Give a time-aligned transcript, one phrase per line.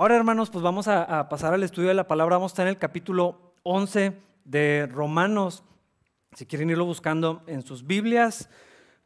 [0.00, 2.36] Ahora, hermanos, pues vamos a, pasar al estudio de la palabra.
[2.36, 5.62] Vamos a estar en el capítulo 11 de Romanos.
[6.32, 8.48] Si quieren irlo buscando en sus Biblias,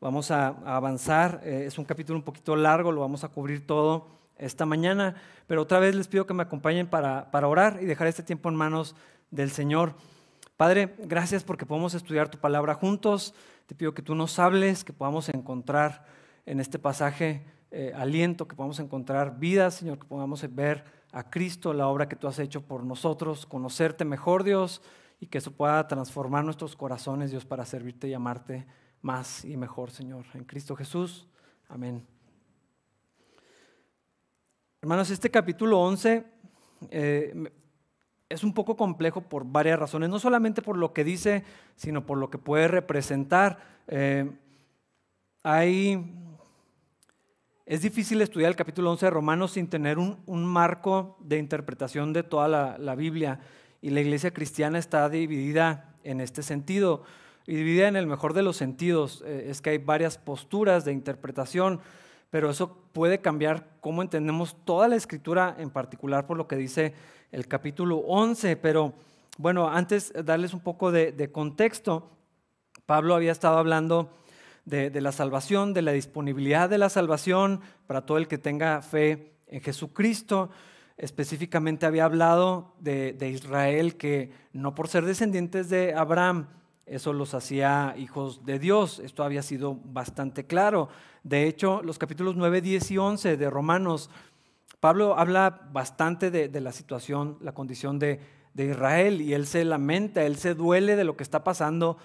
[0.00, 1.40] vamos a, avanzar.
[1.42, 4.06] Eh, es un capítulo un poquito largo, lo vamos a cubrir todo
[4.38, 5.16] esta mañana.
[5.48, 8.48] Pero otra vez les pido que me acompañen para, para orar y dejar este tiempo
[8.48, 8.94] en manos
[9.32, 9.96] del Señor.
[10.56, 13.34] Padre, gracias porque podemos estudiar tu palabra juntos.
[13.66, 16.06] Te pido que tú nos hables, que podamos encontrar
[16.46, 21.72] en este pasaje eh, aliento, que podamos encontrar vida, Señor, que podamos ver a Cristo,
[21.72, 24.82] la obra que tú has hecho por nosotros, conocerte mejor, Dios,
[25.20, 28.66] y que eso pueda transformar nuestros corazones, Dios, para servirte y amarte
[29.00, 30.24] más y mejor, Señor.
[30.34, 31.28] En Cristo Jesús.
[31.68, 32.06] Amén.
[34.82, 36.24] Hermanos, este capítulo 11
[36.90, 37.52] eh,
[38.28, 41.44] es un poco complejo por varias razones, no solamente por lo que dice,
[41.76, 43.58] sino por lo que puede representar.
[43.86, 44.30] Eh,
[45.42, 46.23] hay
[47.66, 52.22] es difícil estudiar el capítulo 11 de Romanos sin tener un, marco de interpretación de
[52.22, 53.40] toda la, Biblia.
[53.80, 57.04] Y la iglesia cristiana está dividida en este sentido,
[57.46, 59.22] y dividida en el mejor de los sentidos.
[59.26, 61.80] Eh, es que hay varias posturas de interpretación,
[62.28, 66.92] pero eso puede cambiar cómo entendemos toda la escritura, en particular por lo que dice
[67.32, 68.56] el capítulo 11.
[68.56, 68.92] Pero
[69.38, 72.10] bueno, antes darles un poco de contexto,
[72.84, 74.10] Pablo había estado hablando
[74.64, 79.34] de, la salvación, de la disponibilidad de la salvación para todo el que tenga fe
[79.46, 80.50] en Jesucristo.
[80.96, 86.48] Específicamente había hablado de, Israel que no por ser descendientes de Abraham,
[86.86, 89.00] eso los hacía hijos de Dios.
[89.00, 90.88] Esto había sido bastante claro.
[91.22, 94.10] De hecho, los capítulos 9, 10 y 11 de Romanos,
[94.80, 98.20] Pablo habla bastante de, la situación, la condición de,
[98.56, 101.96] Israel y él se lamenta, él se duele de lo que está pasando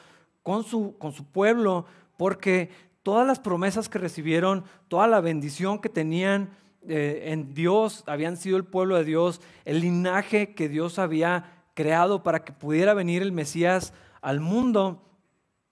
[0.41, 1.85] con su, con su pueblo,
[2.19, 2.69] porque
[3.01, 6.49] todas las promesas que recibieron, toda la bendición que tenían
[6.85, 12.21] eh, en Dios, habían sido el pueblo de Dios, el linaje que Dios había creado
[12.21, 15.01] para que pudiera venir el Mesías al mundo,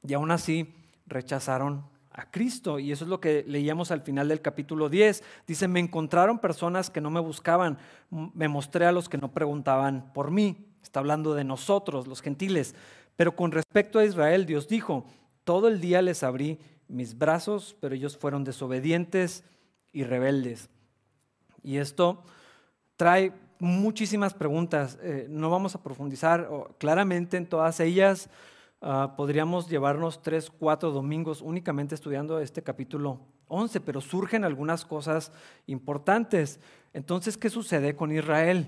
[0.07, 0.73] y aún así
[1.05, 2.79] rechazaron a Cristo.
[2.79, 5.21] Y eso es lo que leíamos al final del capítulo 10.
[5.45, 7.77] Dice, me encontraron personas que no me buscaban,
[8.09, 10.65] me mostré a los que no preguntaban por mí.
[10.81, 12.73] Está hablando de nosotros, los gentiles.
[13.17, 15.03] Pero con respecto a Israel, Dios dijo,
[15.47, 16.59] todo el día les abrí
[16.89, 19.45] mis brazos, pero ellos fueron desobedientes
[19.93, 20.69] y rebeldes.
[21.63, 22.21] Y esto
[22.97, 24.99] trae muchísimas preguntas.
[25.01, 26.49] Eh, no vamos a profundizar
[26.79, 28.29] claramente en todas ellas.
[28.81, 35.31] Ah, podríamos llevarnos tres, cuatro domingos únicamente estudiando este capítulo 11, pero surgen algunas cosas
[35.65, 36.59] importantes.
[36.91, 38.67] Entonces, ¿qué sucede con Israel?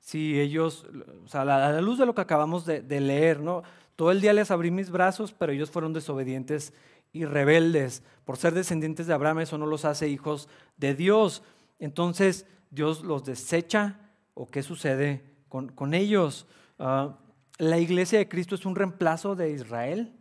[0.00, 0.86] Si ellos,
[1.22, 3.62] o sea, a la luz de lo que acabamos de, de leer, ¿no?
[3.98, 6.72] Todo el día les abrí mis brazos, pero ellos fueron desobedientes
[7.12, 8.04] y rebeldes.
[8.24, 11.42] Por ser descendientes de Abraham, eso no los hace hijos de Dios.
[11.80, 13.98] Entonces, Dios los desecha
[14.34, 16.46] o qué sucede con, ellos.
[16.78, 17.18] Ah,
[17.58, 20.14] ¿La iglesia de Cristo es un reemplazo de Israel?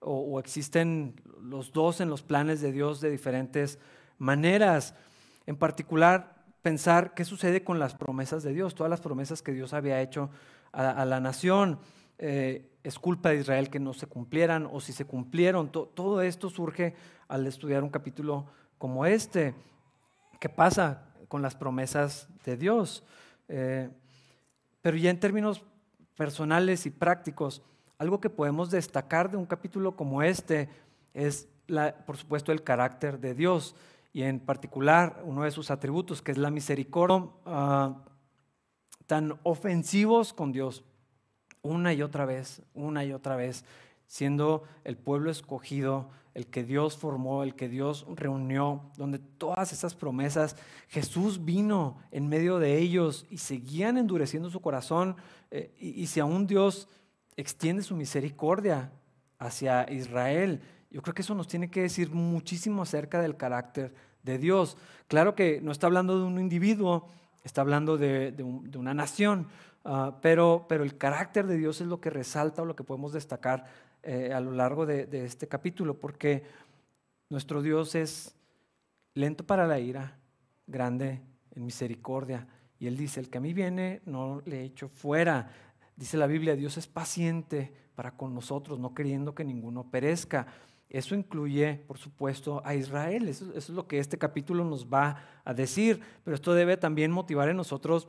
[0.00, 3.78] ¿O, existen los dos en los planes de Dios de diferentes
[4.18, 4.96] maneras?
[5.46, 9.72] En particular, pensar qué sucede con las promesas de Dios, todas las promesas que Dios
[9.72, 10.30] había hecho
[10.72, 11.78] a, la nación.
[12.22, 15.72] Eh, es culpa de Israel que no se cumplieran o si se cumplieron.
[15.72, 16.94] todo esto surge
[17.28, 18.44] al estudiar un capítulo
[18.76, 19.54] como este.
[20.38, 23.04] ¿Qué pasa con las promesas de Dios?
[23.48, 23.88] Eh,
[24.82, 25.64] pero ya en términos
[26.14, 27.62] personales y prácticos,
[27.96, 30.68] algo que podemos destacar de un capítulo como este
[31.14, 31.48] es,
[32.04, 33.74] por supuesto, el carácter de Dios
[34.12, 38.04] y en particular uno de sus atributos, que es la misericordia, ah,
[39.06, 40.84] tan ofensivos con Dios
[41.62, 43.64] una y otra vez, una y otra vez,
[44.06, 49.94] siendo el pueblo escogido, el que Dios formó, el que Dios reunió, donde todas esas
[49.94, 50.56] promesas,
[50.88, 55.16] Jesús vino en medio de ellos y seguían endureciendo su corazón.
[55.50, 56.88] Eh, y, si aún Dios
[57.36, 58.92] extiende su misericordia
[59.38, 60.60] hacia Israel,
[60.90, 64.76] yo creo que eso nos tiene que decir muchísimo acerca del carácter de Dios.
[65.08, 67.08] Claro que no está hablando de un individuo,
[67.42, 68.34] está hablando de
[68.76, 69.48] una nación,
[69.84, 73.12] Ah, pero, pero el carácter de Dios es lo que resalta o lo que podemos
[73.12, 73.64] destacar
[74.02, 76.44] eh, a lo largo de, este capítulo, porque
[77.28, 78.34] nuestro Dios es
[79.14, 80.18] lento para la ira,
[80.66, 81.20] grande
[81.54, 82.46] en misericordia.
[82.78, 85.50] Y Él dice, el que a mí viene no le echo fuera.
[85.96, 90.46] Dice la Biblia, Dios es paciente para con nosotros, no queriendo que ninguno perezca.
[90.88, 93.28] Eso incluye, por supuesto, a Israel.
[93.28, 96.00] eso, es lo que este capítulo nos va a decir.
[96.24, 98.08] Pero esto debe también motivar en nosotros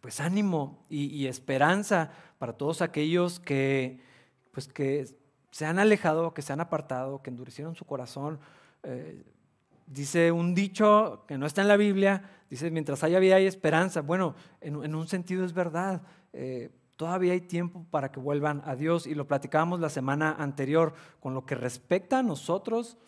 [0.00, 4.00] pues ánimo y, esperanza para todos aquellos que,
[4.52, 5.06] pues que
[5.50, 8.38] se han alejado, que se han apartado, que endurecieron su corazón.
[8.82, 9.24] Eh,
[9.86, 14.00] dice un dicho que no está en la Biblia, dice, mientras haya vida hay esperanza.
[14.00, 16.02] Bueno, en, un sentido es verdad.
[16.32, 20.94] Eh, todavía hay tiempo para que vuelvan a Dios y lo platicábamos la semana anterior.
[21.20, 22.98] Con lo que respecta a nosotros,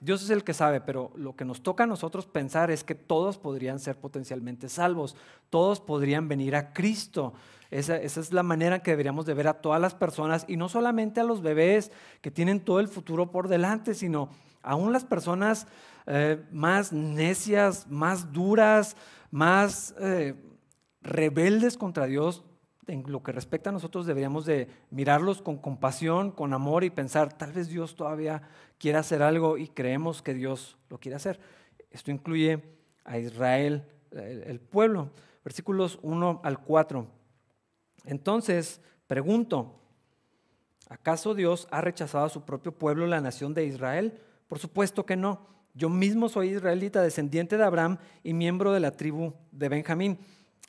[0.00, 2.94] Dios es el que sabe, pero lo que nos toca a nosotros pensar es que
[2.94, 5.16] todos podrían ser potencialmente salvos,
[5.50, 7.32] todos podrían venir a Cristo.
[7.70, 11.20] Esa, es la manera que deberíamos de ver a todas las personas y no solamente
[11.20, 11.90] a los bebés
[12.20, 14.30] que tienen todo el futuro por delante, sino
[14.62, 15.66] aún las personas
[16.06, 18.96] eh, más necias, más duras,
[19.30, 20.34] más eh,
[21.02, 22.44] rebeldes contra Dios.
[22.88, 27.36] En lo que respecta a nosotros deberíamos de mirarlos con compasión, con amor y pensar,
[27.36, 28.42] tal vez Dios todavía
[28.78, 31.38] quiera hacer algo y creemos que Dios lo quiere hacer.
[31.90, 32.62] Esto incluye
[33.04, 35.10] a Israel, el pueblo.
[35.44, 37.06] Versículos 1 al 4.
[38.06, 39.80] Entonces, pregunto,
[40.88, 44.18] ¿acaso Dios ha rechazado a su propio pueblo, la nación de Israel?
[44.46, 45.46] Por supuesto que no.
[45.74, 50.18] Yo mismo soy israelita, descendiente de Abraham y miembro de la tribu de Benjamín.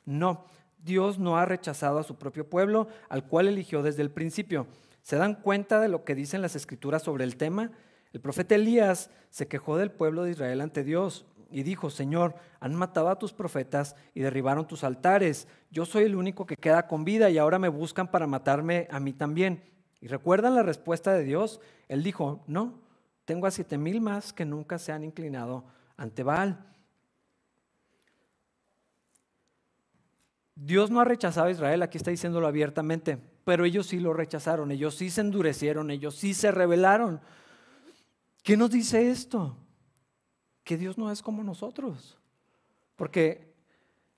[0.04, 0.44] No,
[0.82, 4.66] Dios no ha rechazado a su propio pueblo, al cual eligió desde el principio.
[5.02, 7.70] ¿Se dan cuenta de lo que dicen las escrituras sobre el tema?
[8.12, 12.74] El profeta Elías se quejó del pueblo de Israel ante Dios y dijo, Señor, han
[12.74, 15.48] matado a tus profetas y derribaron tus altares.
[15.70, 19.00] Yo soy el único que queda con vida y ahora me buscan para matarme a
[19.00, 19.62] mí también.
[20.00, 21.60] ¿Y recuerdan la respuesta de Dios?
[21.88, 22.80] Él dijo, no,
[23.24, 25.64] tengo a siete mil más que nunca se han inclinado
[25.96, 26.66] ante Baal.
[30.62, 34.70] Dios no ha rechazado a Israel, aquí está diciéndolo abiertamente, pero ellos sí lo rechazaron,
[34.70, 37.20] ellos sí se endurecieron, ellos sí se rebelaron.
[38.42, 39.56] ¿Qué nos dice esto?
[40.70, 42.16] que Dios no es como nosotros.
[42.94, 43.54] Porque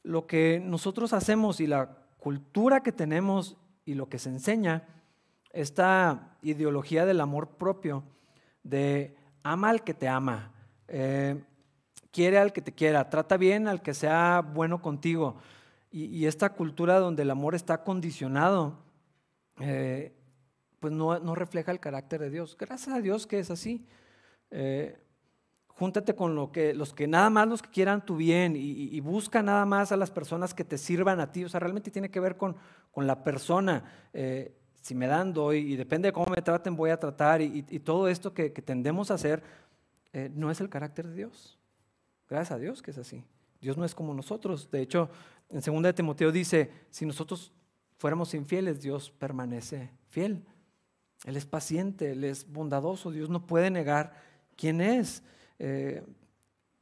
[0.03, 3.57] lo que nosotros hacemos y la cultura que tenemos
[3.87, 4.87] y lo que se enseña,
[5.51, 8.05] esta ideología del amor propio,
[8.63, 10.53] de ama al que te ama,
[10.89, 11.43] eh,
[12.11, 15.37] quiere al que te quiera, trata bien al que sea bueno contigo.
[15.95, 18.79] Y, esta cultura donde el amor está condicionado,
[19.61, 20.15] eh,
[20.81, 22.57] pues no, refleja el carácter de Dios.
[22.59, 23.87] Gracias a Dios que es así.
[24.51, 24.99] Eh,
[25.67, 29.43] Júntate con lo que, los que nada más los que quieran tu bien y, busca
[29.43, 31.45] nada más a las personas que te sirvan a ti.
[31.45, 32.57] O sea, realmente tiene que ver con,
[32.91, 33.85] con la persona.
[34.15, 37.43] Eh, si me dan, doy, y depende de cómo me traten, voy a tratar.
[37.43, 39.43] Y, todo esto que, tendemos a hacer
[40.35, 41.59] no es el carácter de Dios.
[42.29, 43.25] Gracias a Dios que es así.
[43.63, 44.71] Dios no es como nosotros.
[44.71, 45.09] De hecho,
[45.53, 47.53] en 2 de Timoteo dice, si nosotros
[47.99, 50.45] fuéramos infieles, Dios permanece fiel.
[51.25, 53.11] Él es paciente, Él es bondadoso.
[53.11, 54.15] Dios no puede negar
[54.57, 55.23] quién es.
[55.59, 56.03] Eh,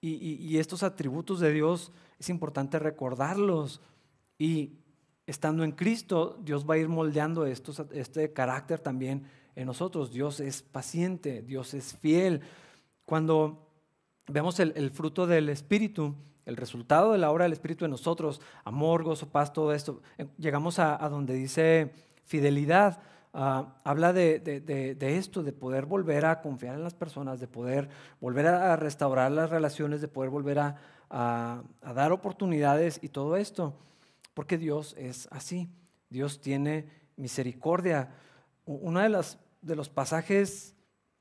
[0.01, 3.83] y, estos atributos de Dios es importante recordarlos.
[4.39, 4.79] Y
[5.27, 10.11] estando en Cristo, Dios va a ir moldeando este carácter también en nosotros.
[10.11, 12.41] Dios es paciente, Dios es fiel.
[13.05, 13.69] Cuando
[14.27, 16.15] vemos el, fruto del Espíritu,
[16.51, 20.03] el resultado de la obra del Espíritu en nosotros, amor, gozo, paz, todo esto,
[20.37, 21.93] llegamos a donde dice
[22.25, 23.01] fidelidad.
[23.33, 27.89] Ah, habla de, esto, de poder volver a confiar en las personas, de poder
[28.21, 30.77] volver a restaurar las relaciones, de poder volver a,
[31.81, 33.75] dar oportunidades y todo esto,
[34.35, 35.69] porque Dios es así,
[36.09, 38.11] Dios tiene misericordia.
[38.65, 39.25] Uno de,
[39.63, 40.75] de los pasajes,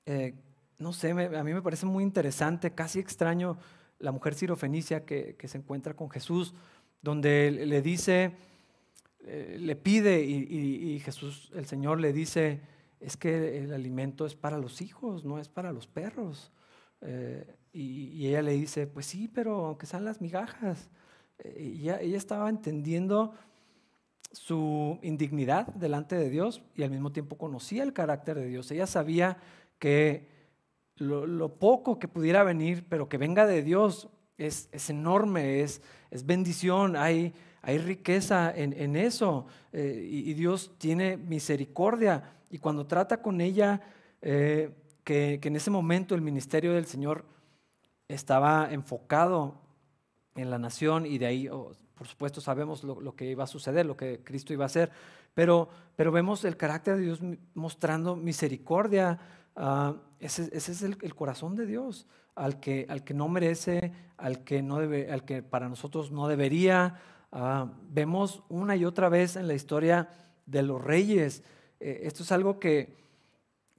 [0.06, 0.36] eh,
[0.80, 3.58] no sé, a mí me parece muy interesante, casi extraño,
[4.00, 6.54] la mujer sirofenicia que, que se encuentra con Jesús,
[7.02, 8.34] donde le dice,
[9.26, 12.62] eh, le pide y, Jesús, el Señor le dice,
[13.00, 16.52] es que el alimento es para los hijos, no es para los perros.
[17.02, 20.90] Eh, y, ella le dice, pues sí, pero aunque sean las migajas.
[21.40, 23.34] Eh, y ella, estaba entendiendo
[24.32, 28.72] su indignidad delante de Dios y al mismo tiempo conocía el carácter de Dios.
[28.72, 29.38] Ella sabía
[29.80, 30.28] que
[31.00, 36.26] lo, poco que pudiera venir, pero que venga de Dios, es, es enorme, es, es
[36.26, 36.96] bendición.
[36.96, 42.24] Hay, hay riqueza en, eso eh, y, Dios tiene misericordia.
[42.50, 43.82] Y cuando trata con ella,
[44.22, 44.72] eh,
[45.04, 47.26] que, en ese momento el ministerio del Señor
[48.08, 49.56] estaba enfocado
[50.36, 53.86] en la nación y de ahí, oh, por supuesto, sabemos lo, que iba a suceder,
[53.86, 54.90] lo que Cristo iba a hacer,
[55.34, 57.20] pero, pero vemos el carácter de Dios
[57.54, 59.20] mostrando misericordia.
[59.60, 65.12] Ah, ese, es el, corazón de Dios, al que, no merece, al que, no debe,
[65.12, 66.96] al que para nosotros no debería,
[67.32, 70.10] Ah, vemos una y otra vez en la historia
[70.46, 71.44] de los reyes.
[71.80, 72.98] Eh, esto es algo que,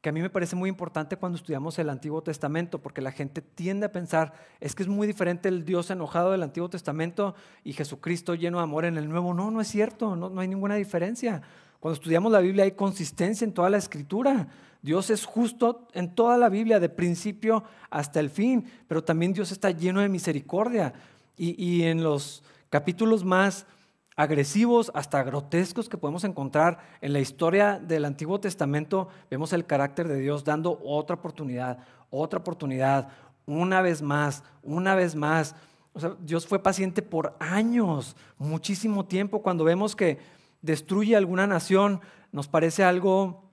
[0.05, 3.87] a mí me parece muy importante cuando estudiamos el Antiguo Testamento, porque la gente tiende
[3.87, 7.35] a pensar, es que es muy diferente el Dios enojado del Antiguo Testamento
[7.65, 9.35] y Jesucristo lleno de amor en el Nuevo.
[9.35, 11.43] No, no es cierto, no hay ninguna diferencia.
[11.81, 14.49] Cuando estudiamos la Biblia hay consistencia en toda la escritura.
[14.83, 19.53] Dios es justo en toda la Biblia, de principio hasta el fin, pero también Dios
[19.53, 20.95] está lleno de misericordia.
[21.37, 23.67] Y, en los capítulos más
[24.15, 30.07] agresivos, hasta grotescos que podemos encontrar en la historia del Antiguo Testamento, vemos el carácter
[30.07, 31.79] de Dios dando otra oportunidad,
[32.11, 33.09] otra oportunidad,
[33.47, 35.55] una vez más, una vez más.
[35.95, 39.41] O sea, Dios fue paciente por años, muchísimo tiempo.
[39.41, 40.19] Cuando vemos que
[40.61, 42.01] destruye alguna nación,
[42.33, 43.50] nos parece algo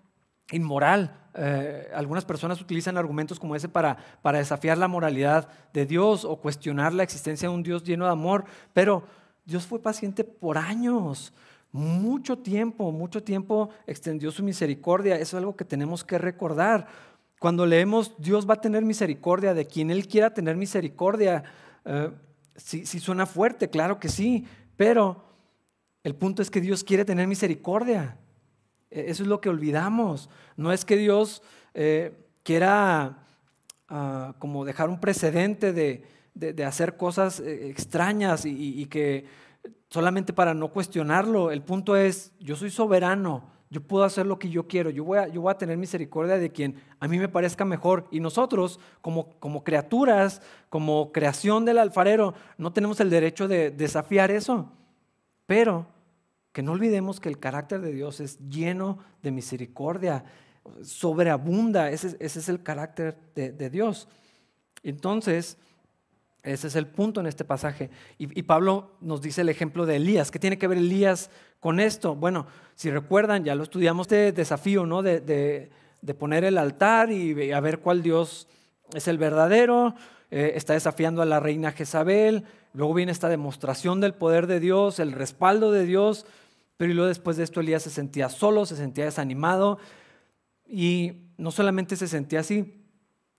[0.52, 1.16] inmoral.
[1.34, 6.38] Eh, algunas personas utilizan argumentos como ese para, para desafiar la moralidad de Dios o
[6.38, 9.04] cuestionar la existencia de un Dios lleno de amor, pero
[9.46, 11.34] Dios fue paciente por años,
[11.72, 15.16] mucho tiempo, mucho tiempo extendió su misericordia.
[15.16, 16.88] Eso es algo que tenemos que recordar.
[17.40, 21.44] Cuando leemos Dios va a tener misericordia de quien Él quiera tener misericordia,
[21.86, 22.10] eh,
[22.56, 25.24] si, si suena fuerte, claro que sí, pero
[26.04, 28.18] el punto es que Dios quiere tener misericordia.
[28.92, 30.30] E-, eso es lo que olvidamos.
[30.56, 31.42] No es que Dios
[31.74, 32.14] eh,
[32.44, 33.26] quiera
[33.90, 36.04] ah, como dejar un precedente de,
[36.64, 39.26] hacer cosas eh, extrañas y, que
[39.90, 41.52] solamente para no cuestionarlo.
[41.52, 45.18] El punto es, yo soy soberano, yo puedo hacer lo que yo quiero, yo voy
[45.18, 48.08] a, yo voy a tener misericordia de quien a mí me parezca mejor.
[48.12, 54.32] Y nosotros, como, como criaturas, como creación del alfarero, no tenemos el derecho de desafiar
[54.32, 54.72] eso.
[55.48, 55.88] Pero
[56.58, 60.24] que no olvidemos que el carácter de Dios es lleno de misericordia,
[60.82, 64.08] sobreabunda, ese, es el carácter de, Dios.
[64.82, 65.60] Entonces,
[66.42, 67.92] ese es el punto en este pasaje.
[68.18, 70.32] Y, Pablo nos dice el ejemplo de Elías.
[70.32, 72.16] ¿Qué tiene que ver Elías con esto?
[72.16, 75.04] Bueno, si recuerdan, ya lo estudiamos de desafío, ¿no?
[75.04, 75.70] De,
[76.18, 78.48] poner el altar y a ver cuál Dios
[78.96, 79.94] es el verdadero.
[80.32, 82.46] Eh, está desafiando a la reina Jezabel.
[82.74, 86.26] Luego viene esta demostración del poder de Dios, el respaldo de Dios.
[86.78, 89.80] Pero luego después de esto Elías se sentía solo, se sentía desanimado
[90.68, 92.84] y no solamente se sentía así,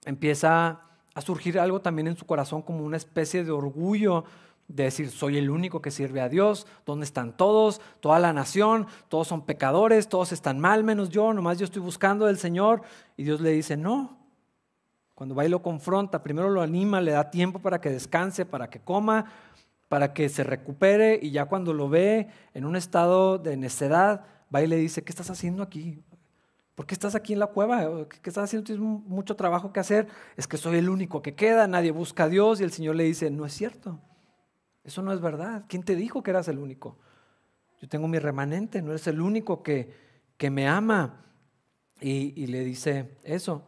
[0.05, 0.83] empieza
[1.15, 4.25] a surgir algo también en su corazón como una especie de orgullo
[4.69, 7.81] de decir, soy el único que sirve a Dios, ¿dónde están todos?
[8.01, 12.27] Toda la nación, todos son pecadores, todos están mal menos yo, nomás yo estoy buscando
[12.27, 12.83] del Señor.
[13.17, 14.19] Y Dios le dice, no.
[15.15, 18.69] Cuando va y lo confronta, primero lo anima, le da tiempo para que descanse, para
[18.69, 19.25] que coma,
[19.89, 24.63] para que se recupere y ya cuando lo ve en un estado de necedad, va
[24.63, 26.03] y le dice, ¿qué estás haciendo aquí?
[26.75, 28.07] ¿Por qué estás aquí en la cueva?
[28.09, 28.67] ¿Qué estás haciendo?
[28.67, 30.07] Tienes mucho trabajo que hacer.
[30.37, 33.05] Es que soy el único que queda, nadie busca a Dios y el Señor le
[33.05, 33.99] dice, no es cierto,
[34.85, 35.65] eso no es verdad.
[35.69, 36.99] ¿Quién te dijo que eras el único?
[37.81, 39.93] Yo tengo mi remanente, no eres el único que,
[40.37, 41.25] que me ama.
[42.01, 43.67] Y, y le dice eso,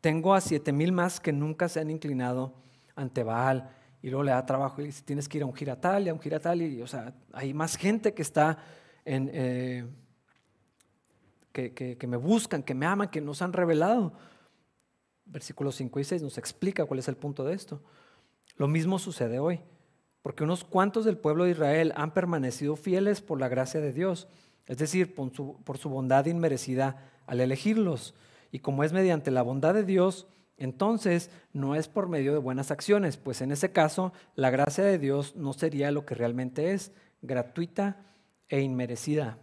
[0.00, 2.54] tengo a siete mil más que nunca se han inclinado
[2.94, 6.06] ante Baal y luego le da trabajo y dice, tienes que ir a un giratal
[6.06, 8.58] y a un giratal y, o sea, hay más gente que está
[9.04, 9.86] en, eh,
[11.52, 14.12] que, que, me buscan, que me aman, que nos han revelado.
[15.24, 17.82] Versículos 5 y 6 nos explica cuál es el punto de esto.
[18.56, 19.60] Lo mismo sucede hoy,
[20.22, 24.28] porque unos cuantos del pueblo de Israel han permanecido fieles por la gracia de Dios,
[24.66, 28.14] es decir, por su, por su bondad inmerecida al elegirlos.
[28.52, 30.26] Y como es mediante la bondad de Dios,
[30.56, 34.98] entonces no es por medio de buenas acciones, pues en ese caso la gracia de
[34.98, 38.06] Dios no sería lo que realmente es, gratuita
[38.48, 39.38] e inmerecida.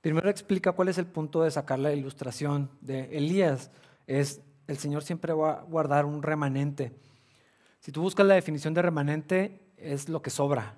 [0.00, 3.70] Primero explica cuál es el punto de sacar la ilustración de Elías.
[4.06, 6.92] Es el Señor siempre va a guardar un remanente.
[7.80, 10.76] Si tú buscas la definición de remanente, es lo que sobra.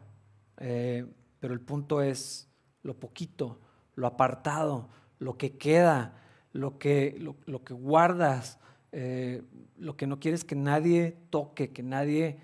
[0.59, 1.07] Eh,
[1.41, 2.49] pero el punto es
[2.83, 3.61] lo poquito,
[3.95, 6.20] lo apartado, lo que queda,
[6.53, 8.59] lo que, lo, que guardas,
[8.93, 9.43] eh,
[9.79, 12.39] lo que no quieres que nadie toque, que nadie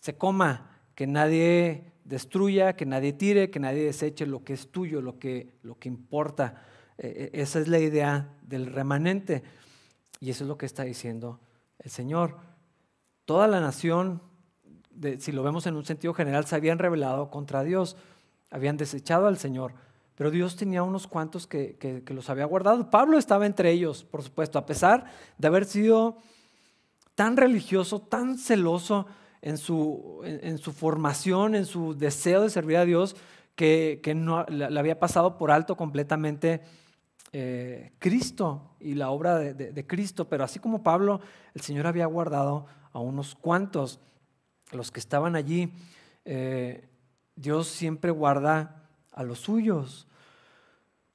[0.00, 5.00] se coma, que nadie destruya, que nadie tire, que nadie deseche lo que es tuyo,
[5.00, 6.62] lo que, lo que importa.
[6.98, 9.42] Eh, eh, esa es la idea del remanente.
[10.20, 11.40] Y eso es lo que está diciendo
[11.78, 12.36] el Señor.
[13.24, 14.22] Toda la nación,
[15.18, 17.96] si lo vemos en un sentido general, se habían rebelado contra Dios,
[18.50, 19.74] habían desechado al Señor.
[20.22, 22.88] Pero Dios tenía unos cuantos que, los había guardado.
[22.88, 25.04] Pablo estaba entre ellos, por supuesto, a pesar
[25.36, 26.18] de haber sido
[27.16, 29.06] tan religioso, tan celoso
[29.40, 33.16] en su, en, su formación, en su deseo de servir a Dios,
[33.56, 36.60] que, no, le había pasado por alto completamente
[37.32, 40.28] eh, Cristo y la obra de, Cristo.
[40.28, 41.20] Pero así como Pablo,
[41.52, 43.98] el Señor había guardado a unos cuantos,
[44.70, 45.72] los que estaban allí.
[46.24, 46.88] Eh,
[47.34, 50.06] Dios siempre guarda a los suyos.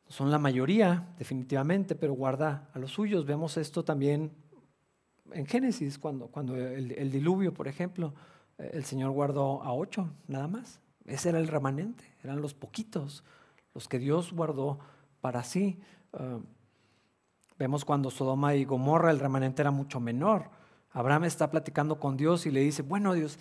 [0.10, 3.26] Son la mayoría, definitivamente, pero guarda a los suyos.
[3.26, 4.32] Vemos esto también
[5.32, 8.14] en Génesis, cuando, cuando el, diluvio, por ejemplo,
[8.58, 10.80] el Señor guardó a ocho, nada más.
[11.06, 13.24] Ese era el remanente, eran los poquitos,
[13.74, 14.80] los que Dios guardó
[15.22, 15.80] para sí.
[16.14, 16.40] Ah,
[17.60, 20.50] Vemos cuando Sodoma y Gomorra el remanente era mucho menor.
[20.92, 23.40] Abraham está platicando con Dios y le dice, bueno Dios,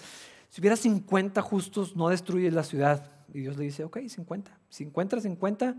[0.49, 3.11] si hubiera 50 justos, no destruyes la ciudad.
[3.33, 4.59] Y Dios le dice, ok, 50.
[4.71, 5.77] Si encuentras 50,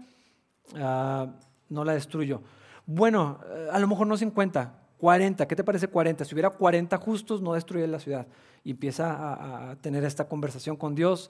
[0.73, 2.41] no la destruyo.
[2.85, 5.47] Bueno, eh, a lo mejor no 50, 40.
[5.47, 6.25] ¿Qué te parece 40?
[6.25, 8.27] Si hubiera 40 justos, no destruyes la ciudad.
[8.63, 11.29] Y empieza a, tener esta conversación con Dios.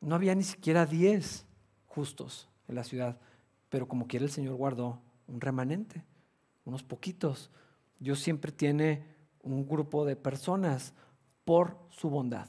[0.00, 1.46] No había ni siquiera 10
[1.86, 3.18] justos en la ciudad,
[3.68, 6.04] pero como quiere el Señor guardó un remanente,
[6.64, 7.50] unos poquitos.
[7.98, 9.04] Dios siempre tiene
[9.42, 10.92] un grupo de personas
[11.44, 12.48] por su bondad.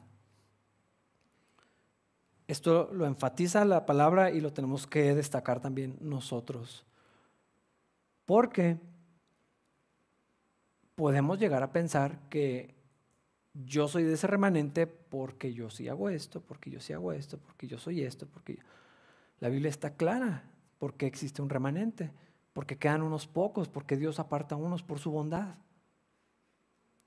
[2.48, 6.86] Esto lo enfatiza la palabra y lo tenemos que destacar también nosotros.
[8.26, 8.78] Porque
[10.96, 12.76] podemos llegar a pensar que
[13.54, 17.38] yo soy de ese remanente porque yo sí hago esto, porque yo sí hago esto,
[17.38, 18.60] porque yo soy esto, porque
[19.40, 20.44] la Biblia está clara
[20.80, 22.12] porque existe un remanente,
[22.54, 25.56] porque quedan unos pocos, porque Dios aparta a unos por su bondad.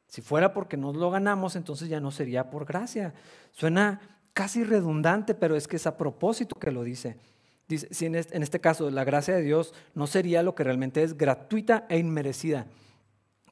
[0.06, 3.14] Si fuera porque nos lo ganamos, entonces ya no sería por gracia.
[3.52, 7.18] Suena casi redundante, pero es que es a propósito que lo dice.
[7.68, 11.18] Dice, si en este, caso la gracia de Dios no sería lo que realmente es
[11.18, 12.66] gratuita e inmerecida.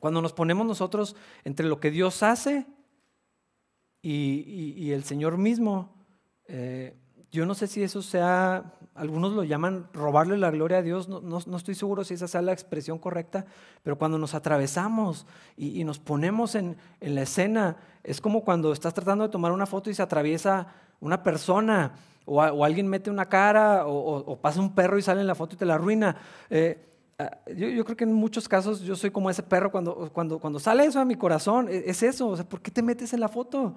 [0.01, 1.15] Cuando nos ponemos nosotros
[1.45, 2.65] entre lo que Dios hace
[4.01, 5.95] y, el Señor mismo,
[6.47, 6.97] eh,
[7.31, 11.57] yo no sé si eso sea, algunos lo llaman robarle la gloria a Dios, no,
[11.57, 13.47] estoy seguro si esa sea la expresión correcta,
[13.83, 15.27] pero cuando nos atravesamos
[15.57, 19.91] y, nos ponemos en, la escena, es como cuando estás tratando de tomar una foto
[19.91, 20.67] y se atraviesa
[21.01, 21.93] una persona
[22.25, 25.59] o, alguien mete una cara o, pasa un perro y sale en la foto y
[25.59, 26.17] te la arruina.
[26.51, 26.79] Eh,
[27.19, 30.59] ah, yo, creo que en muchos casos yo soy como ese perro, cuando, cuando, cuando
[30.59, 33.21] sale eso a mi corazón, e, es eso, o sea, ¿por qué te metes en
[33.21, 33.77] la foto?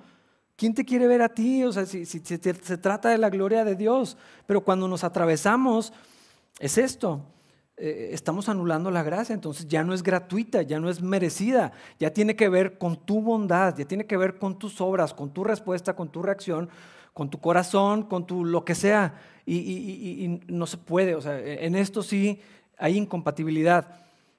[0.55, 1.63] ¿Quién te quiere ver a ti?
[1.63, 2.38] O sea, si, se
[2.77, 4.17] trata de la gloria de Dios.
[4.46, 5.93] Pero cuando nos atravesamos,
[6.60, 7.25] es esto.
[7.84, 12.14] Eh, estamos anulando la gracia, entonces ya no es gratuita, ya no es merecida, ya
[12.14, 15.44] tiene que ver con tu bondad, ya tiene que ver con tus obras, con tu
[15.44, 16.70] respuesta, con tu reacción,
[17.14, 19.16] con tu corazón, con tu lo que sea.
[19.48, 22.40] Y, y no se puede, o sea, en esto sí
[22.77, 23.96] hay incompatibilidad.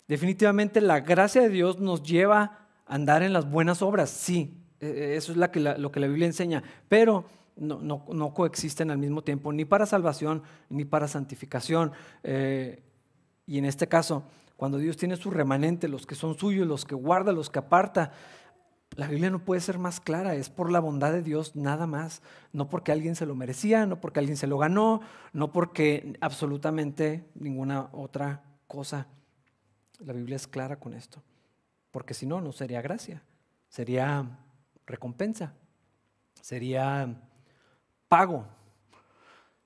[0.07, 5.17] Definitivamente la gracia de Dios nos lleva a andar en las buenas obras, sí, e,
[5.17, 5.51] eso es lo
[5.93, 7.25] que la Biblia enseña, pero
[7.57, 11.93] no, coexisten al mismo tiempo, ni para salvación, ni para santificación.
[12.23, 12.83] Eh,
[13.47, 14.25] y en este caso,
[14.57, 18.13] cuando Dios tiene su remanente, los que son suyos, los que guarda, los que aparta,
[18.97, 22.23] la Biblia no puede ser más clara, es por la bondad de Dios nada más,
[22.53, 25.01] no porque alguien se lo merecía, no porque alguien se lo ganó,
[25.33, 29.07] no porque absolutamente ninguna otra cosa.
[29.99, 31.23] La Biblia es clara con esto,
[31.91, 33.23] porque si no, no sería gracia,
[33.69, 34.39] sería
[34.87, 35.55] recompensa,
[36.41, 37.15] sería
[38.09, 38.47] pago.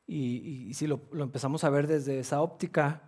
[0.07, 3.03] Y, si lo, empezamos a ver desde esa óptica,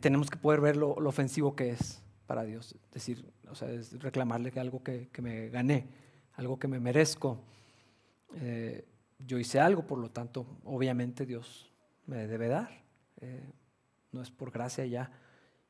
[0.00, 2.74] tenemos que poder ver lo, ofensivo que es para Dios.
[2.92, 5.86] Decir, o sea, es reclamarle que algo que, me gané,
[6.34, 7.38] algo que me merezco.
[8.36, 8.86] Eh,
[9.18, 11.70] yo hice algo, por lo tanto, obviamente Dios
[12.06, 12.82] me debe dar.
[13.20, 13.52] Eh,
[14.10, 15.10] no es por gracia ya.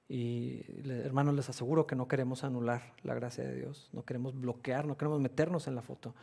[0.08, 4.86] Y hermanos, les aseguro que no queremos anular la gracia de Dios, no queremos bloquear,
[4.86, 6.14] no queremos meternos en la foto.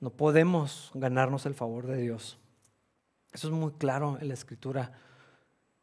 [0.00, 2.38] No podemos ganarnos el favor de Dios.
[3.32, 4.92] Eso es muy claro en la escritura.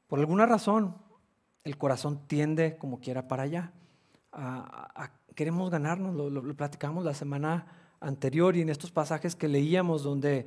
[0.07, 0.95] Por alguna razón,
[1.63, 3.71] el corazón tiende como quiera para allá.
[5.35, 7.67] queremos ganarnos, lo, lo platicamos la semana
[7.99, 10.45] anterior y en estos pasajes que leíamos donde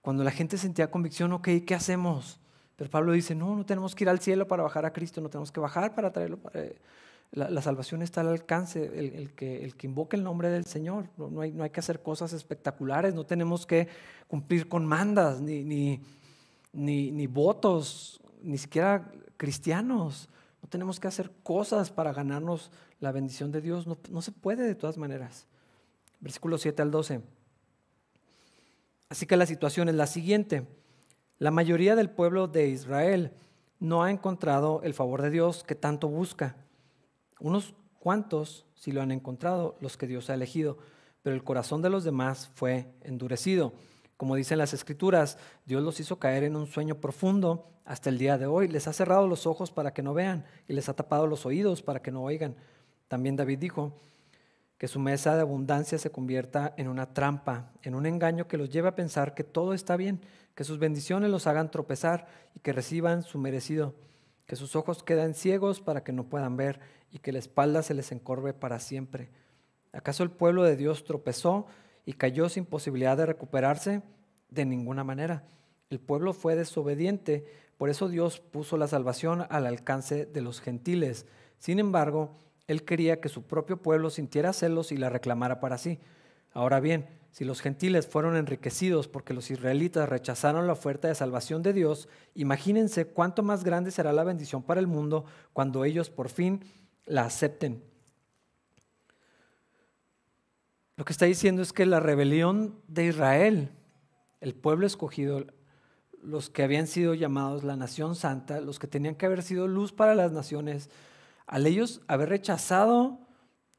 [0.00, 2.40] cuando la gente sentía convicción, ok, ¿qué hacemos?
[2.82, 5.30] Pero Pablo dice, no, no tenemos que ir al cielo para bajar a Cristo, no
[5.30, 6.40] tenemos que bajar para traerlo.
[6.52, 6.74] Eh,
[7.30, 11.08] la, salvación está al alcance, el, que, el que invoque el nombre del Señor.
[11.16, 13.86] No, hay, no hay que hacer cosas espectaculares, no tenemos que
[14.26, 16.00] cumplir con mandas, ni, ni,
[16.72, 20.28] ni, votos, ni siquiera cristianos.
[20.60, 23.86] No tenemos que hacer cosas para ganarnos la bendición de Dios.
[23.86, 25.46] No, no se puede de todas maneras.
[26.18, 27.20] Versículo 7 al 12.
[29.08, 30.66] Así que la situación es la siguiente.
[31.42, 33.32] La mayoría del pueblo de Israel
[33.80, 36.54] no ha encontrado el favor de Dios que tanto busca.
[37.40, 40.78] Unos cuantos sí lo han encontrado, los que Dios ha elegido,
[41.20, 43.72] pero el corazón de los demás fue endurecido.
[44.16, 48.38] Como dicen las escrituras, Dios los hizo caer en un sueño profundo hasta el día
[48.38, 48.68] de hoy.
[48.68, 51.82] Les ha cerrado los ojos para que no vean y les ha tapado los oídos
[51.82, 52.54] para que no oigan.
[53.08, 53.98] También David dijo,
[54.82, 58.68] que su mesa de abundancia se convierta en una trampa, en un engaño que los
[58.68, 60.20] lleve a pensar que todo está bien,
[60.56, 63.94] que sus bendiciones los hagan tropezar y que reciban su merecido,
[64.44, 66.80] que sus ojos queden ciegos para que no puedan ver
[67.12, 69.30] y que la espalda se les encorve para siempre.
[69.92, 71.66] ¿Acaso el pueblo de Dios tropezó
[72.04, 74.02] y cayó sin posibilidad de recuperarse?
[74.50, 75.44] De ninguna manera.
[75.90, 77.46] El pueblo fue desobediente
[77.78, 81.24] Por eso Dios puso la salvación al alcance de los gentiles.
[81.58, 82.34] Sin embargo,
[82.72, 86.00] Él quería que su propio pueblo sintiera celos y la reclamara para sí.
[86.52, 91.62] Ahora bien, si los gentiles fueron enriquecidos porque los israelitas rechazaron la oferta de salvación
[91.62, 96.28] de Dios, imagínense cuánto más grande será la bendición para el mundo cuando ellos por
[96.28, 96.64] fin
[97.06, 97.82] la acepten.
[100.96, 103.70] Lo que está diciendo es que la rebelión de Israel,
[104.40, 105.46] el pueblo escogido,
[106.22, 109.92] los que habían sido llamados la nación santa, los que tenían que haber sido luz
[109.92, 110.90] para las naciones,
[111.52, 113.20] al ellos haber rechazado,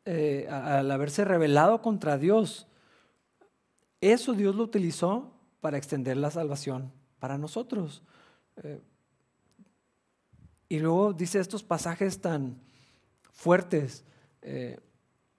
[0.06, 2.68] eh, al haberse rebelado contra Dios,
[4.00, 8.04] eso Dios lo utilizó para extender la salvación para nosotros.
[8.58, 8.80] Eh,
[10.70, 12.62] y luego dice estos pasajes tan
[13.32, 14.06] fuertes
[14.44, 14.80] eh,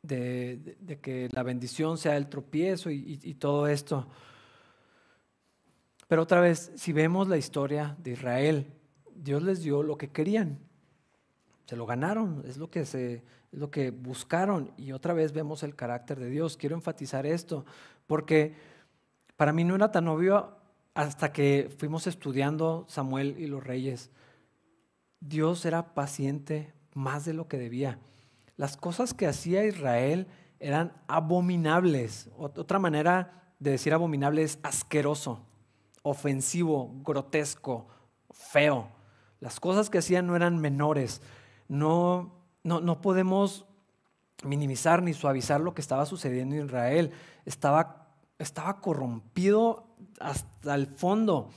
[0.03, 4.09] de, que la bendición sea el tropiezo y todo esto.
[6.09, 8.73] Pero otra vez, si vemos la historia de Israel,
[9.15, 10.59] Dios les dio lo que querían.
[11.67, 13.23] Se lo ganaron, es lo que, se,
[13.53, 14.73] es lo que buscaron.
[14.77, 16.57] Y otra vez vemos el carácter de Dios.
[16.57, 17.65] Quiero enfatizar esto,
[18.07, 18.55] porque
[19.37, 20.57] para mí no era tan obvio
[20.95, 24.11] hasta que fuimos estudiando Samuel y los reyes.
[25.21, 27.99] Dios era paciente más de lo que debía.
[28.57, 30.29] Las cosas que hacía Israel
[30.61, 32.29] eran abominables.
[32.37, 35.41] Otra manera de decir abominable es asqueroso
[36.05, 37.87] ofensivo, grotesco,
[38.31, 38.89] feo.
[39.41, 41.23] Las cosas que hacían no eran menores.
[41.75, 42.33] No,
[42.63, 43.67] no, no podemos
[44.45, 47.11] minimizar ni suavizar lo que estaba sucediendo en Israel.
[47.45, 48.07] Estaba,
[48.39, 49.85] estaba corrompido
[50.21, 51.51] hasta el fondo.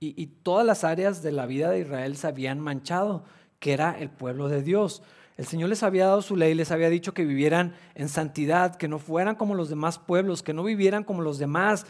[0.00, 3.22] Y, y, todas las áreas de la vida de Israel se habían manchado,
[3.60, 5.00] que era el pueblo de Dios.
[5.36, 8.88] El Señor les había dado su ley, les había dicho que vivieran en santidad, que
[8.88, 11.86] no fueran como los demás pueblos, que no vivieran como los demás,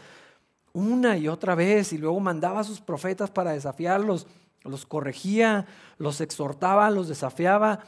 [0.73, 4.27] una y otra vez y luego mandaba a sus profetas para desafiarlos,
[4.63, 5.65] los corregía,
[5.97, 7.79] los exhortaba, los desafiaba,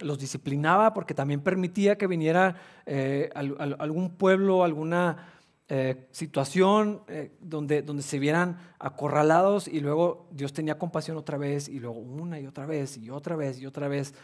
[0.00, 2.56] los disciplinaba porque también permitía que viniera
[2.86, 5.28] eh, algún pueblo, alguna
[5.68, 11.68] eh, situación eh, donde, donde se vieran acorralados y luego Dios tenía compasión otra vez
[11.68, 14.14] y luego una y otra vez y otra vez y otra vez.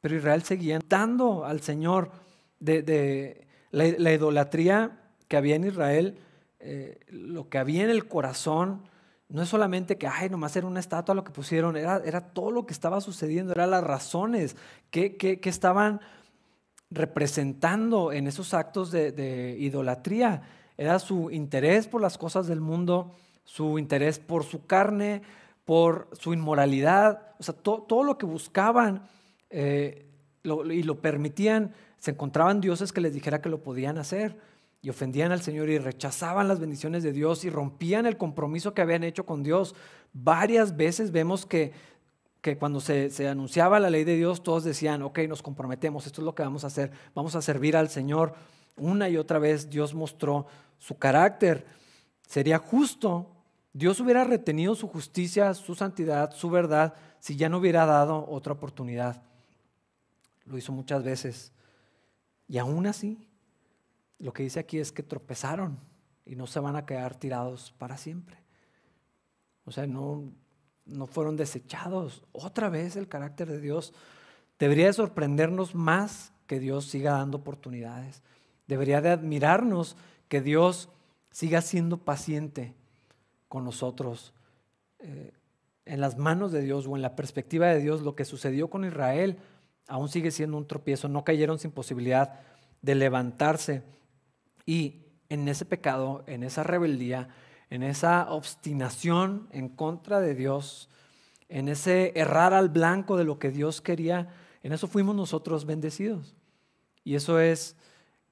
[0.00, 2.10] Pero Israel seguía dando al Señor
[2.60, 6.18] de, la idolatría que había en Israel
[7.10, 8.82] lo que había en el corazón
[9.28, 12.50] no es solamente que, ay, nomás era una estatua lo que pusieron, era, era todo
[12.50, 14.56] lo que estaba sucediendo, eran las razones
[14.90, 16.00] que, que, estaban
[16.90, 20.42] representando en esos actos de, idolatría.
[20.78, 23.14] Era su interés por las cosas del mundo,
[23.44, 25.22] su interés por su carne,
[25.66, 29.02] por su inmoralidad, o sea, todo lo que buscaban
[29.50, 30.06] eh,
[30.42, 34.38] y lo permitían, se encontraban dioses que les dijera que lo podían hacer
[34.80, 38.82] y ofendían al Señor y rechazaban las bendiciones de Dios y rompían el compromiso que
[38.82, 39.74] habían hecho con Dios.
[40.12, 41.72] Varias veces vemos que,
[42.40, 46.20] que cuando se, se, anunciaba la ley de Dios, todos decían, ok, nos comprometemos, esto
[46.20, 48.34] es lo que vamos a hacer, vamos a servir al Señor.
[48.76, 50.46] Una y otra vez Dios mostró
[50.78, 51.66] su carácter.
[52.26, 53.26] Sería justo,
[53.72, 58.52] Dios hubiera retenido su justicia, su santidad, su verdad, si ya no hubiera dado otra
[58.52, 59.22] oportunidad.
[60.44, 61.52] Lo hizo muchas veces.
[62.46, 63.27] Y aún así,
[64.18, 65.78] lo que dice aquí es que tropezaron
[66.24, 68.36] y no se van a quedar tirados para siempre.
[69.64, 70.32] O sea, no,
[70.86, 72.24] no fueron desechados.
[72.32, 73.92] Otra vez el carácter de Dios
[74.58, 78.22] debería de sorprendernos más que Dios siga dando oportunidades.
[78.66, 79.96] Debería de admirarnos
[80.28, 80.88] que Dios
[81.30, 82.74] siga siendo paciente
[83.48, 84.34] con nosotros.
[84.98, 85.32] Eh,
[85.84, 88.84] en las manos de Dios o en la perspectiva de Dios, lo que sucedió con
[88.84, 89.38] Israel
[89.86, 91.08] aún sigue siendo un tropiezo.
[91.08, 92.40] No cayeron sin posibilidad
[92.82, 93.82] de levantarse.
[94.68, 97.30] Y en ese pecado, en esa rebeldía,
[97.70, 100.90] en esa obstinación en contra de Dios,
[101.48, 104.28] en ese errar al blanco de lo que Dios quería,
[104.62, 106.36] en eso fuimos nosotros bendecidos.
[107.02, 107.76] Y eso es,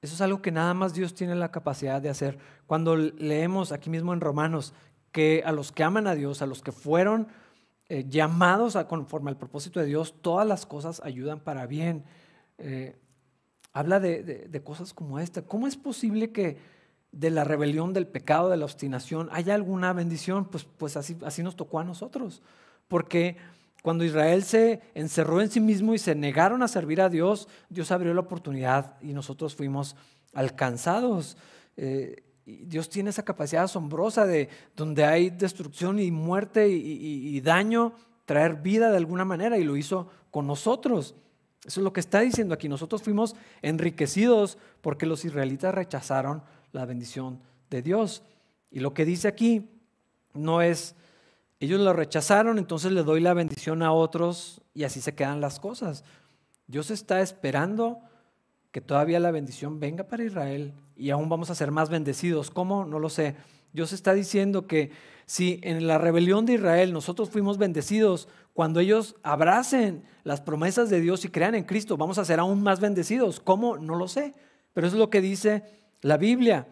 [0.03, 2.38] eso es algo que nada más Dios tiene la capacidad de hacer.
[2.66, 4.75] Cuando leemos aquí mismo en Romanos
[5.12, 7.29] que a los que aman a Dios, a los que fueron
[7.88, 12.05] eh, llamados a conforme al propósito de Dios, todas las cosas ayudan para bien.
[12.59, 12.94] Eh,
[13.77, 15.43] habla de, cosas como esta.
[15.43, 16.57] ¿Cómo es posible que
[17.12, 20.47] de la rebelión, del pecado, de la obstinación, haya alguna bendición?
[20.47, 22.41] Pues, pues así, así nos tocó a nosotros.
[22.89, 23.37] Porque
[23.83, 27.93] cuando Israel se encerró en sí mismo y se negaron a servir a Dios, Dios
[27.93, 29.95] abrió la oportunidad y nosotros fuimos
[30.33, 31.37] alcanzados.
[31.77, 37.93] Eh, Dios tiene esa capacidad asombrosa de donde hay destrucción y muerte y daño,
[38.25, 41.15] traer vida de alguna manera y lo hizo con nosotros.
[41.67, 42.69] Eso es lo que está diciendo aquí.
[42.69, 48.23] Nosotros fuimos enriquecidos porque los israelitas rechazaron la bendición de Dios.
[48.71, 49.69] Y lo que dice aquí
[50.33, 50.95] no es
[51.59, 55.59] Ellos lo rechazaron, entonces le doy la bendición a otros y así se quedan las
[55.59, 56.05] cosas.
[56.67, 58.01] Dios está esperando
[58.71, 62.51] que todavía la bendición venga para Israel y aún vamos a ser más bendecidos.
[62.51, 62.85] ¿Cómo?
[62.85, 63.37] No lo sé.
[63.73, 64.91] Dios está diciendo que
[65.25, 71.03] si en la rebelión de Israel nosotros fuimos bendecidos, cuando ellos abracen las promesas de
[71.03, 73.38] Dios y crean en Cristo, vamos a ser aún más bendecidos.
[73.38, 73.77] ¿Cómo?
[73.77, 74.33] No lo sé.
[74.73, 75.62] Pero eso es lo que dice
[76.01, 76.66] la Biblia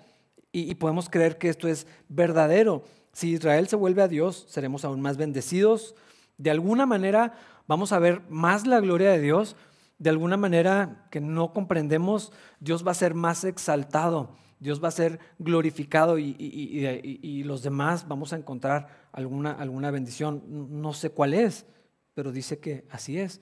[0.50, 2.84] y, y podemos creer que esto es verdadero.
[3.12, 5.94] Si Israel se vuelve a Dios, seremos aún más bendecidos.
[6.38, 7.34] De alguna manera
[7.66, 9.54] vamos a ver más la gloria de Dios.
[9.98, 14.30] De alguna manera que no comprendemos, Dios va a ser más exaltado.
[14.58, 20.42] Dios va a ser glorificado y, los demás vamos a encontrar alguna, alguna bendición.
[20.80, 21.66] No sé cuál es,
[22.14, 23.40] pero dice que así es.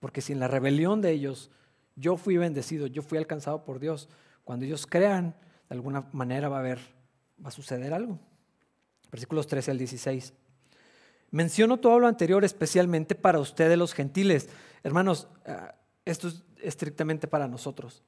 [0.00, 1.50] Porque si en la rebelión de ellos
[1.96, 4.08] yo fui bendecido, yo fui alcanzado por Dios,
[4.44, 5.36] cuando ellos crean,
[5.68, 6.78] de alguna manera va a haber,
[7.42, 8.18] va a suceder algo
[9.12, 10.32] versículos 13 al 16.
[11.30, 14.48] Menciono todo lo anterior especialmente para ustedes los gentiles.
[14.82, 18.02] Hermanos, ah, esto es estrictamente para nosotros.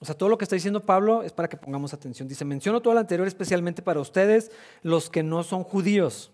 [0.00, 2.28] O sea, todo lo que está diciendo Pablo es para que pongamos atención.
[2.28, 4.50] Dice, menciono todo lo anterior especialmente para ustedes,
[4.82, 6.30] los que no son judíos.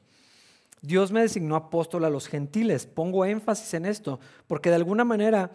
[0.83, 2.87] Dios me designó apóstol a los gentiles.
[2.87, 5.51] Pongo énfasis en esto, porque de alguna manera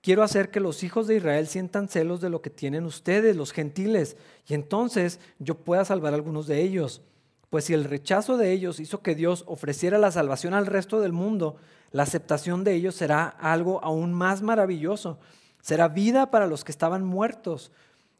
[0.00, 3.52] quiero hacer que los hijos de Israel sientan celos de lo que tienen ustedes, los
[3.52, 7.02] gentiles, y entonces yo pueda salvar a algunos de ellos.
[7.50, 11.12] Pues si el rechazo de ellos hizo que Dios ofreciera la salvación al resto del
[11.12, 11.56] mundo,
[11.90, 15.18] la aceptación de ellos será algo aún más maravilloso.
[15.60, 17.70] Será vida para los que estaban muertos.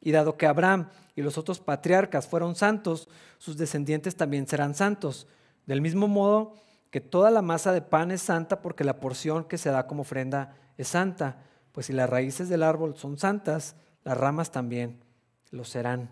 [0.02, 5.26] Y dado que Abraham y los otros patriarcas fueron santos, sus descendientes también serán santos.
[5.66, 6.54] Del mismo modo
[6.90, 10.02] que toda la masa de pan es santa porque la porción que se da como
[10.02, 11.44] ofrenda es santa.
[11.72, 15.02] Pues si las raíces del árbol son santas, las ramas también
[15.50, 16.10] lo serán.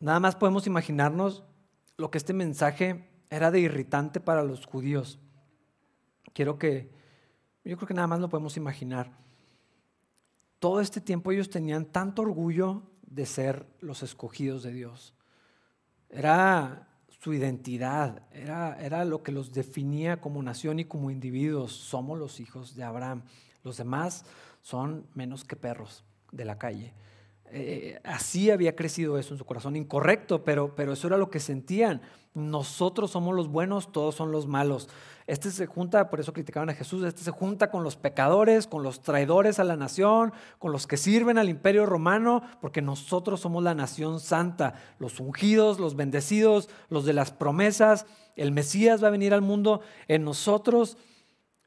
[0.00, 1.44] Nada más podemos imaginarnos
[1.96, 5.18] lo que este mensaje era de irritante para los judíos.
[6.32, 6.90] Quiero que,
[7.64, 9.10] yo creo que nada más lo podemos imaginar.
[10.60, 12.82] Todo este tiempo ellos tenían tanto orgullo
[13.18, 15.12] de ser los escogidos de Dios.
[16.08, 21.72] Era su identidad, era, era lo que los definía como nación y como individuos.
[21.72, 23.24] Somos los hijos de Abraham.
[23.64, 24.24] Los demás
[24.62, 26.94] son menos que perros de la calle.
[27.52, 31.40] Eh, así había crecido eso en su corazón, incorrecto, pero, pero eso era lo que
[31.40, 32.02] sentían.
[32.34, 34.88] Nosotros somos los buenos, todos son los malos.
[35.26, 38.82] Este se junta, por eso criticaban a Jesús, este se junta con los pecadores, con
[38.82, 43.62] los traidores a la nación, con los que sirven al imperio romano, porque nosotros somos
[43.62, 48.06] la nación santa, los ungidos, los bendecidos, los de las promesas.
[48.36, 50.96] El Mesías va a venir al mundo en nosotros.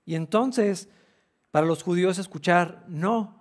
[0.05, 0.89] Y entonces,
[1.51, 3.40] para los judíos escuchar, no,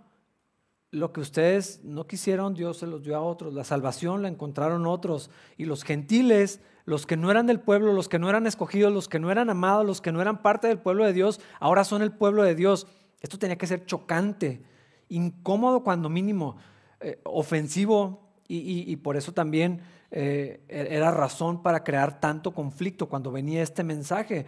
[0.90, 3.54] lo que ustedes no quisieron, Dios se los dio a otros.
[3.54, 5.30] La salvación la encontraron otros.
[5.56, 9.08] Y los gentiles, los que no eran del pueblo, los que no eran escogidos, los
[9.08, 12.02] que no eran amados, los que no eran parte del pueblo de Dios, ahora son
[12.02, 12.86] el pueblo de Dios.
[13.20, 14.62] Esto tenía que ser chocante,
[15.08, 16.56] incómodo cuando mínimo,
[17.00, 23.62] eh, ofensivo y, por eso también eh, era razón para crear tanto conflicto cuando venía
[23.62, 24.44] este mensaje.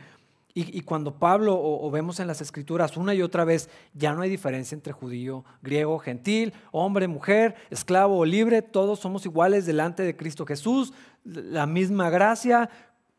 [0.54, 4.28] Y, cuando Pablo, o, vemos en las escrituras una y otra vez, ya no hay
[4.28, 10.14] diferencia entre judío, griego, gentil, hombre, mujer, esclavo o libre, todos somos iguales delante de
[10.14, 10.92] Cristo Jesús,
[11.24, 12.68] la misma gracia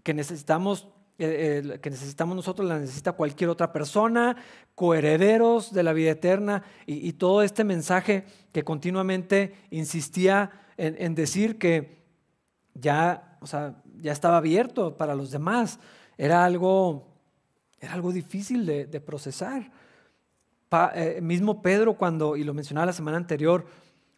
[0.03, 4.37] que necesitamos, eh, que necesitamos nosotros, la necesita cualquier otra persona,
[4.75, 11.57] coherederos de la vida eterna, y, todo este mensaje que continuamente insistía en, en decir
[11.57, 12.03] que
[12.75, 15.79] ya, o sea, ya estaba abierto para los demás,
[16.15, 17.12] era algo
[17.83, 19.69] era algo difícil de, procesar.
[20.95, 23.65] Eh, mismo Pedro cuando, y lo mencionaba la semana anterior,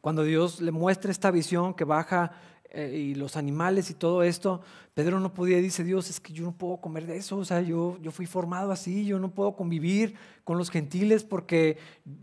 [0.01, 2.31] cuando Dios le muestra esta visión que baja
[2.69, 4.61] eh, y los animales y todo esto,
[4.93, 7.61] Pedro no podía, dice Dios, es que yo no puedo comer de eso, o sea,
[7.61, 11.79] yo, yo fui formado así, yo no puedo convivir con los gentiles porque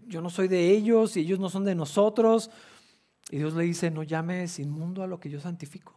[0.07, 2.53] yo no soy de ellos y ellos no son de nosotros.
[3.31, 5.95] Y Dios le dice, no llames inmundo a lo que yo santifico.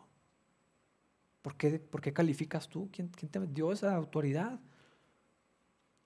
[1.43, 2.89] ¿Por qué, por qué calificas tú?
[2.91, 4.60] ¿Quién, ¿Quién te dio esa autoridad?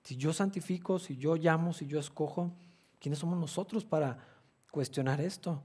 [0.04, 2.56] Si yo santifico, si yo llamo, si yo escojo,
[3.00, 4.20] ¿quiénes somos nosotros para
[4.72, 5.64] cuestionar esto?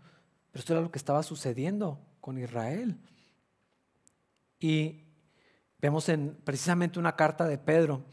[0.51, 2.99] Pero esto era lo que estaba sucediendo con Israel.
[4.59, 5.05] Y
[5.79, 8.05] vemos en precisamente una carta de Pedro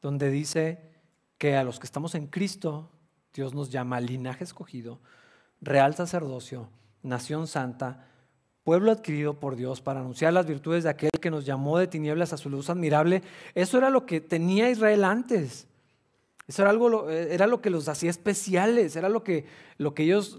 [0.00, 0.92] donde dice
[1.38, 2.90] que a los que estamos en Cristo,
[3.32, 5.00] Dios nos llama linaje escogido,
[5.60, 6.70] real sacerdocio,
[7.02, 8.06] nación santa,
[8.64, 12.32] pueblo adquirido por Dios para anunciar las virtudes de aquel que nos llamó de tinieblas
[12.32, 13.22] a su luz admirable.
[13.54, 15.68] Eso era lo que tenía Israel antes.
[16.48, 19.46] Eso era, algo, era lo que los hacía especiales, era lo que,
[19.78, 20.38] lo que ellos,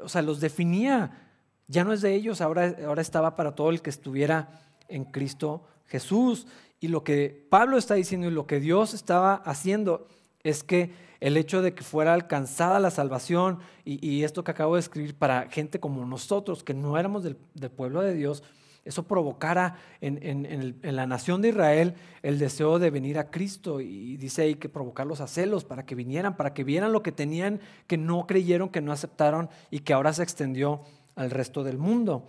[0.00, 1.28] o sea, los definía.
[1.68, 5.64] Ya no es de ellos, ahora, ahora estaba para todo el que estuviera en Cristo
[5.86, 6.46] Jesús.
[6.80, 10.06] Y lo que Pablo está diciendo y lo que Dios estaba haciendo
[10.42, 10.90] es que
[11.22, 15.48] el hecho de que fuera alcanzada la salvación y, esto que acabo de escribir para
[15.48, 17.36] gente como nosotros, que no éramos del,
[17.70, 18.42] pueblo de Dios,
[18.84, 23.80] eso provocara en, la nación de Israel el deseo de venir a Cristo.
[23.80, 27.12] Y dice ahí que provocarlos a celos para que vinieran, para que vieran lo que
[27.12, 30.80] tenían, que no creyeron, que no aceptaron y que ahora se extendió
[31.14, 32.26] al resto del mundo.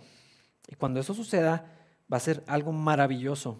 [0.68, 1.66] Y cuando eso suceda,
[2.12, 3.58] va a ser algo maravilloso.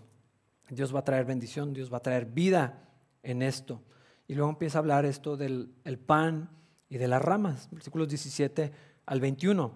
[0.71, 2.85] Dios va a traer bendición, Dios va a traer vida
[3.25, 3.83] en esto.
[4.27, 6.51] Y luego empieza a hablar esto del pan
[6.89, 8.73] y de las ramas, versículos 17
[9.07, 9.73] al 21.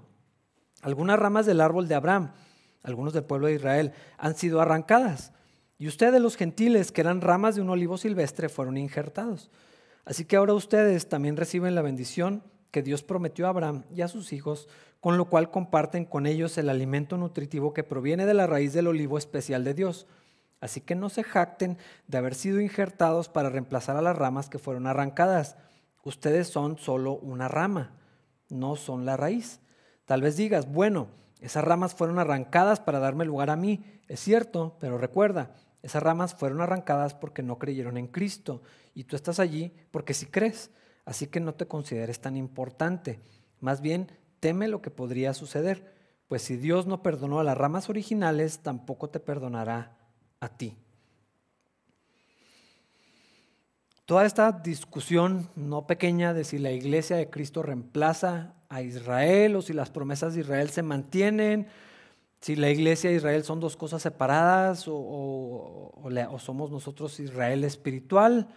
[0.83, 2.33] Algunas ramas del árbol de Abraham,
[2.83, 5.33] algunos del pueblo de Israel, han sido arrancadas.
[5.79, 9.51] Y ustedes, los gentiles, que eran ramas de un olivo silvestre, fueron injertados.
[10.05, 14.09] Así que ahora ustedes también reciben la bendición que Dios prometió a Abraham y a
[14.09, 14.69] sus hijos,
[15.01, 18.89] con lo cual comparten con ellos el alimento nutritivo que proviene de la raíz del
[18.89, 20.07] olivo especial de Dios.
[20.61, 24.59] Así que no se jacten de haber sido injertados para reemplazar a las ramas que
[24.59, 25.57] fueron arrancadas.
[26.05, 27.95] Ustedes son solo una rama,
[28.49, 29.61] no son la raíz.
[30.05, 31.09] Tal vez digas, bueno,
[31.41, 33.85] esas ramas fueron arrancadas para darme lugar a mí.
[34.09, 38.63] Es cierto, pero recuerda, esas ramas fueron arrancadas porque no creyeron en Cristo
[38.95, 40.71] y tú estás allí porque sí crees.
[41.05, 43.21] Así que no te consideres tan importante.
[43.61, 45.95] Más bien, teme lo que podría suceder,
[46.27, 49.98] pues si Dios no perdonó a las ramas originales, tampoco te perdonará
[50.41, 50.77] a ti.
[54.09, 59.61] Toda esta discusión no pequeña de si la iglesia de Cristo reemplaza a Israel o
[59.61, 61.67] si las promesas de Israel se mantienen,
[62.41, 65.93] si la iglesia y Israel son dos cosas separadas o,
[66.39, 68.49] somos nosotros Israel espiritual,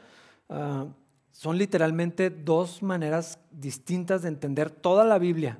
[0.47, 0.85] ah,
[1.31, 5.59] son literalmente dos maneras distintas de entender toda la Biblia,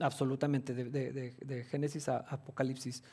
[0.00, 3.04] absolutamente, de Génesis a Apocalipsis.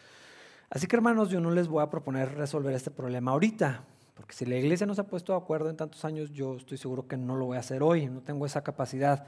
[0.70, 4.46] Así que hermanos, yo no les voy a proponer resolver este problema ahorita, porque si
[4.46, 7.18] la iglesia no se ha puesto de acuerdo en tantos años, yo estoy seguro que
[7.18, 9.26] no lo voy a hacer hoy, no tengo esa capacidad.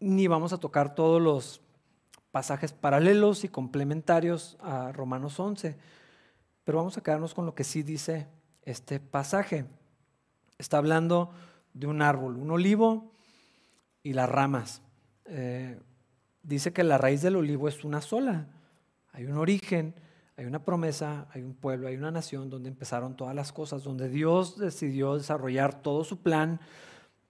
[0.00, 1.60] Ni vamos a tocar todos los
[2.30, 5.76] pasajes paralelos y complementarios a Romanos 11,
[6.64, 8.28] pero vamos a quedarnos con lo que sí dice
[8.62, 9.66] este pasaje.
[10.56, 11.30] Está hablando
[11.74, 13.12] de un árbol, un olivo
[14.02, 14.82] y las ramas.
[15.26, 15.78] Eh,
[16.42, 18.46] dice que la raíz del olivo es una sola.
[19.12, 19.94] Hay un origen,
[20.36, 24.08] hay una promesa, hay un pueblo, hay una nación donde empezaron todas las cosas, donde
[24.08, 26.60] Dios decidió desarrollar todo su plan.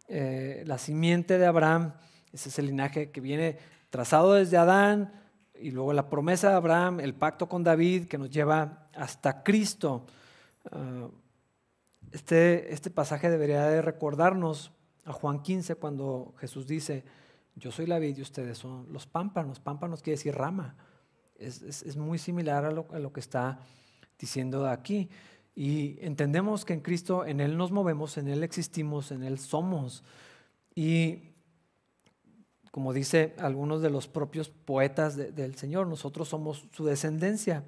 [0.06, 1.94] Eh, la simiente de Abraham,
[2.32, 3.58] ese es el linaje que viene
[3.90, 5.12] trazado desde Adán,
[5.54, 10.06] y luego la promesa de Abraham, el pacto con David que nos lleva hasta Cristo.
[10.70, 11.08] Ah,
[12.12, 14.72] este, este pasaje debería de recordarnos
[15.04, 17.04] a Juan 15 cuando Jesús dice,
[17.56, 19.60] yo soy la vid y ustedes son los pámpanos.
[19.60, 20.76] Pámpanos quiere decir rama
[21.40, 23.58] es, muy similar a lo, que está
[24.18, 25.08] diciendo aquí.
[25.54, 30.04] Y entendemos que en Cristo, en Él nos movemos, en Él existimos, en Él somos.
[30.74, 31.30] Y
[32.70, 37.64] como dice algunos de los propios poetas del Señor, nosotros somos su descendencia.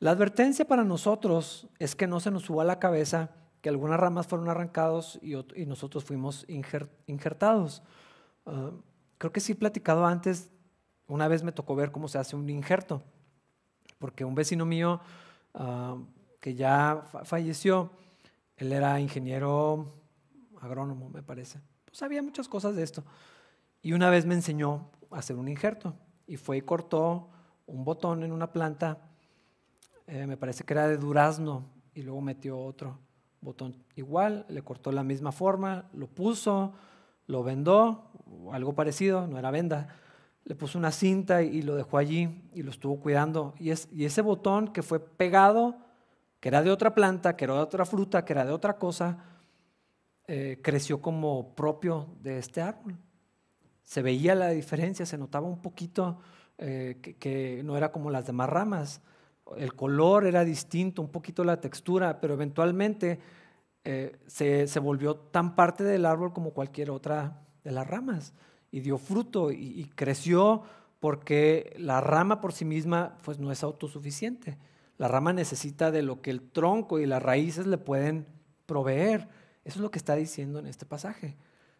[0.00, 3.30] La advertencia para nosotros es que no se nos suba a la cabeza
[3.62, 6.44] que algunas ramas fueron arrancadas y, nosotros fuimos
[7.06, 7.82] injertados.
[8.44, 8.72] Ah,
[9.16, 10.50] creo que sí he platicado antes
[11.08, 13.02] una vez me tocó ver cómo se hace un injerto,
[13.98, 15.00] porque un vecino mío
[15.54, 15.96] ah,
[16.40, 17.90] que ya falleció,
[18.56, 19.92] él era ingeniero
[20.60, 21.60] agrónomo, me parece.
[21.84, 23.04] Pues sabía muchas cosas de esto.
[23.82, 25.94] Y una vez me enseñó a hacer un injerto
[26.26, 27.28] y fue y cortó
[27.66, 28.98] un botón en una planta,
[30.06, 31.64] eh, me parece que era de durazno,
[31.94, 32.98] y luego metió otro
[33.40, 36.72] botón igual, le cortó la misma forma, lo puso,
[37.26, 38.10] lo vendó,
[38.52, 39.96] algo parecido, no era venda,
[40.44, 43.54] le puso una cinta y lo dejó allí y lo estuvo cuidando.
[43.58, 45.76] Y, es, y ese botón que fue pegado,
[46.40, 49.24] que era de otra planta, que era de otra fruta, que era de otra cosa,
[50.26, 52.98] eh, creció como propio de este árbol.
[53.82, 56.18] Se veía la diferencia, se notaba un poquito
[56.58, 59.00] eh, que, no era como las demás ramas.
[59.56, 63.18] El color era distinto, un poquito la textura, pero eventualmente
[63.82, 68.34] eh, se, se volvió tan parte del árbol como cualquier otra de las ramas
[68.74, 70.64] y dio fruto y, creció
[70.98, 74.58] porque la rama por sí misma pues no es autosuficiente.
[74.98, 78.26] La rama necesita de lo que el tronco y las raíces le pueden
[78.66, 79.28] proveer.
[79.64, 81.36] Eso es lo que está diciendo en este pasaje.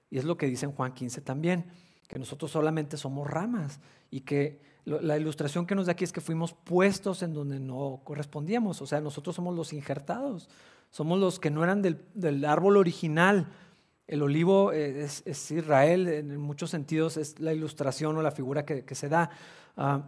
[0.08, 1.64] Y es lo que dice en Juan 15 también,
[2.06, 3.80] que nosotros solamente somos ramas
[4.12, 8.02] y que la ilustración que nos da aquí es que fuimos puestos en donde no
[8.04, 8.80] correspondíamos.
[8.82, 10.48] O sea, nosotros somos los injertados,
[10.92, 13.48] somos los que no eran del, del árbol original,
[14.06, 19.08] El olivo es, Israel, en muchos sentidos es la ilustración o la figura que, se
[19.08, 19.30] da.
[19.76, 20.02] Ah,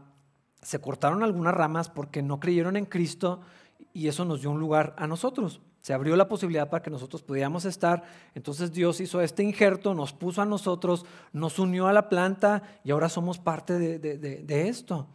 [0.60, 3.40] se cortaron algunas ramas porque no creyeron en Cristo
[3.92, 5.60] y eso nos dio un lugar a nosotros.
[5.80, 8.02] Se abrió la posibilidad para que nosotros pudiéramos estar.
[8.34, 12.90] Entonces Dios hizo este injerto, nos puso a nosotros, nos unió a la planta y
[12.90, 15.06] ahora somos parte de, esto.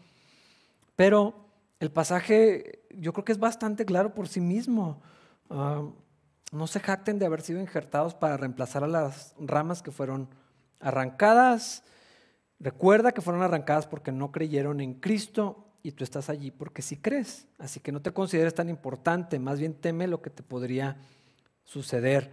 [0.96, 1.36] Pero
[1.80, 5.02] el pasaje yo creo que es bastante claro por sí mismo.
[5.50, 5.84] Ah,
[6.52, 10.30] no se jacten de haber sido injertados para reemplazar a las ramas que fueron
[10.82, 11.84] arrancadas.
[12.60, 16.98] Recuerda que fueron arrancadas porque no creyeron en Cristo y tú estás allí porque sí
[16.98, 17.48] crees.
[17.58, 20.98] Así que no te consideres tan importante, más bien teme lo que te podría
[21.64, 22.32] suceder.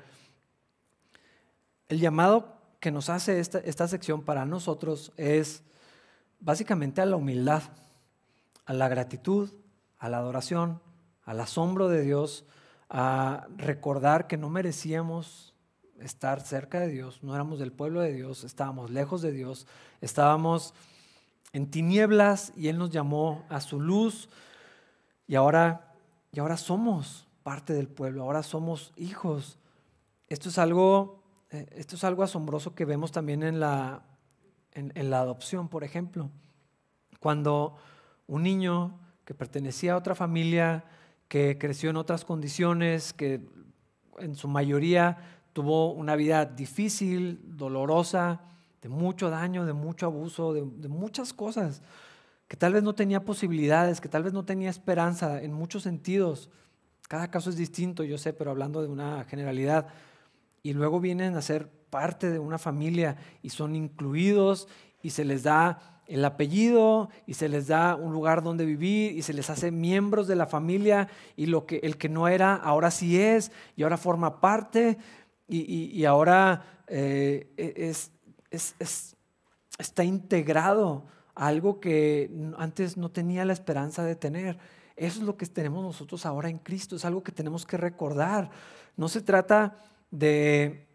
[1.89, 5.62] El llamado que nos hace esta, esta sección para nosotros es
[6.41, 7.62] básicamente a la humildad,
[8.66, 9.51] a la gratitud,
[9.99, 10.81] a la adoración,
[11.25, 12.45] al asombro de Dios,
[12.89, 15.55] a recordar que no merecíamos
[16.01, 19.66] estar cerca de Dios, no éramos del pueblo de Dios, estábamos lejos de Dios,
[20.01, 20.74] estábamos
[21.53, 24.28] en tinieblas y Él nos llamó a su luz
[25.26, 25.95] y ahora,
[26.32, 29.59] y ahora somos parte del pueblo, ahora somos hijos.
[30.28, 34.03] Esto es algo, eh, esto es algo asombroso que vemos también en la,
[34.72, 36.30] en, la adopción, por ejemplo.
[37.20, 37.76] Cuando
[38.26, 40.84] un niño que pertenecía a otra familia,
[41.29, 43.41] que creció en otras condiciones, que
[44.18, 45.18] en su mayoría
[45.53, 48.41] tuvo una vida difícil, dolorosa,
[48.83, 51.83] de mucho daño, de mucho abuso, de, muchas cosas,
[52.47, 56.49] que tal vez no tenía posibilidades, que tal vez no tenía esperanza en muchos sentidos.
[57.09, 59.89] Cada caso es distinto, yo sé, pero hablando de una generalidad.
[60.62, 64.68] Y luego vienen a ser parte de una familia y son incluidos
[65.03, 69.23] y se les da el apellido y se les da un lugar donde vivir y
[69.23, 72.91] se les hace miembros de la familia y lo que el que no era ahora
[72.91, 74.99] sí es y ahora forma parte
[75.51, 78.11] y, ahora eh, e, es,
[78.51, 79.17] es,
[79.79, 81.05] está integrado
[81.35, 84.59] a algo que antes no tenía la esperanza de tener.
[84.97, 88.51] Eso es lo que tenemos nosotros ahora en Cristo, es algo que tenemos que recordar.
[88.97, 89.77] No se trata
[90.11, 90.87] de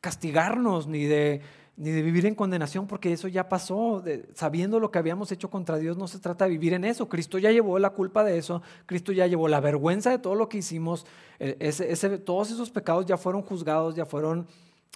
[0.00, 1.42] castigarnos ni de,
[1.76, 4.02] ni de vivir en condenación, porque eso ya pasó.
[4.34, 7.08] sabiendo lo que habíamos hecho contra Dios, no se trata de vivir en eso.
[7.08, 10.48] Cristo ya llevó la culpa de eso, Cristo ya llevó la vergüenza de todo lo
[10.48, 11.06] que hicimos.
[11.38, 14.46] E, ese, todos esos pecados ya fueron juzgados, ya fueron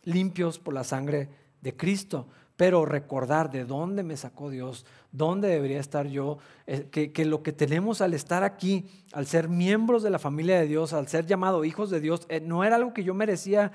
[0.05, 1.29] limpios por la sangre
[1.61, 2.27] de Cristo,
[2.57, 7.53] pero recordar de dónde me sacó Dios, dónde debería estar yo, eh, que, lo que
[7.53, 11.67] tenemos al estar aquí, al ser miembros de la familia de Dios, al ser llamados
[11.67, 13.73] hijos de Dios, eh, no era algo que yo merecía.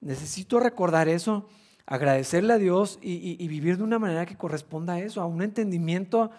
[0.00, 1.48] Necesito recordar eso,
[1.86, 6.30] agradecerle a Dios y, vivir de una manera que corresponda a eso, a un entendimiento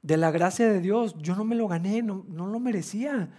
[0.00, 1.16] de la gracia de Dios.
[1.18, 3.30] Yo no me lo gané, no, lo merecía.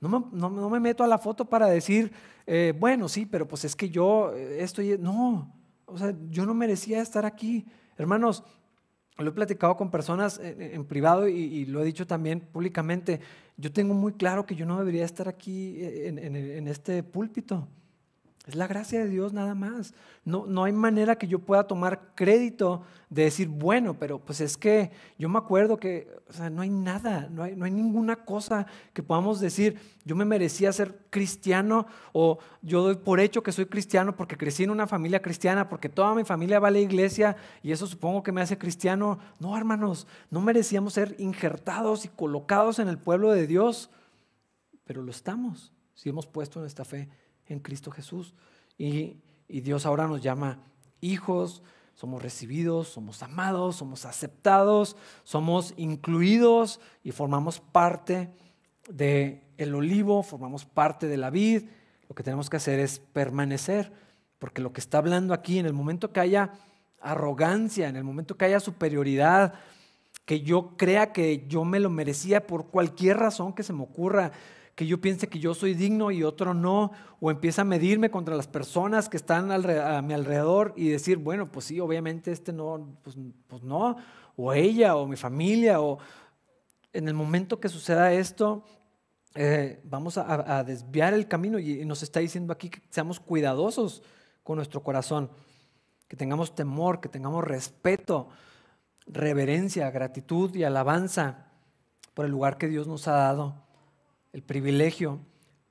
[0.00, 2.12] No me, no, me, meto a la foto para decir,
[2.46, 4.98] eh, bueno, sí, pero pues es que yo estoy...
[4.98, 5.54] No,
[5.86, 7.66] o sea, yo no merecía estar aquí.
[7.96, 8.42] Hermanos,
[9.18, 13.20] lo he platicado con personas en, privado y, lo he dicho también públicamente.
[13.56, 17.68] Yo tengo muy claro que yo no debería estar aquí en este púlpito.
[18.44, 19.94] Es la gracia de Dios nada más.
[20.24, 24.56] No, no hay manera que yo pueda tomar crédito de decir, bueno, pero pues es
[24.56, 26.08] que yo me acuerdo que
[26.50, 30.72] no hay nada, no hay, no hay ninguna cosa que podamos decir, yo me merecía
[30.72, 35.22] ser cristiano o yo doy por hecho que soy cristiano porque crecí en una familia
[35.22, 38.58] cristiana, porque toda mi familia va a la iglesia y eso supongo que me hace
[38.58, 39.20] cristiano.
[39.38, 43.88] No, hermanos, no merecíamos ser injertados y colocados en el pueblo de Dios,
[44.82, 47.08] pero lo estamos si hemos puesto nuestra fe
[47.46, 48.34] en Cristo Jesús.
[48.78, 49.18] Y,
[49.48, 50.60] Dios ahora nos llama
[51.02, 51.62] hijos,
[51.92, 58.30] somos recibidos, somos amados, somos aceptados, somos incluidos y formamos parte
[58.88, 61.64] del el olivo, formamos parte de la vid.
[62.08, 63.92] Lo que tenemos que hacer es permanecer,
[64.38, 66.52] porque lo que está hablando aquí, en el momento que haya
[66.98, 69.52] arrogancia, en el momento que haya superioridad,
[70.24, 74.32] que yo crea que yo me lo merecía por cualquier razón que se me ocurra,
[74.74, 78.34] que yo piense que yo soy digno y otro no, o empieza a medirme contra
[78.36, 82.96] las personas que están a mi alrededor y decir, bueno, pues sí, obviamente este no,
[83.02, 83.16] pues,
[83.48, 83.96] pues no,
[84.36, 85.98] o ella, o mi familia, o
[86.92, 88.64] en el momento que suceda esto,
[89.34, 94.02] eh, vamos a, desviar el camino y, nos está diciendo aquí que seamos cuidadosos
[94.42, 95.30] con nuestro corazón,
[96.08, 98.28] que tengamos temor, que tengamos respeto,
[99.06, 101.46] reverencia, gratitud y alabanza
[102.14, 103.71] por el lugar que Dios nos ha dado
[104.32, 105.20] el privilegio,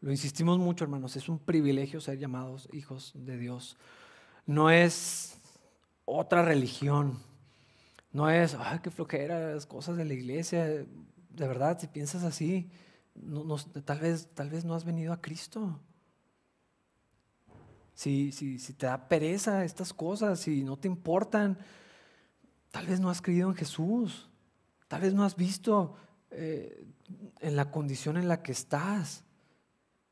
[0.02, 3.78] lo insistimos mucho hermanos, es un privilegio ser llamados hijos de Dios.
[4.46, 5.38] No es
[6.06, 7.20] otra religión,
[8.12, 10.66] no es, ay, qué flojera las cosas de la iglesia.
[10.66, 12.70] De verdad, si piensas así,
[13.86, 15.80] tal, vez, tal vez no has venido a Cristo.
[17.94, 21.58] si, si, si te da pereza estas cosas, si no te importan,
[22.72, 24.30] tal vez no has creído en Jesús,
[24.88, 25.96] tal vez no has visto
[26.32, 26.86] eh,
[27.40, 29.24] en la condición en la que estás,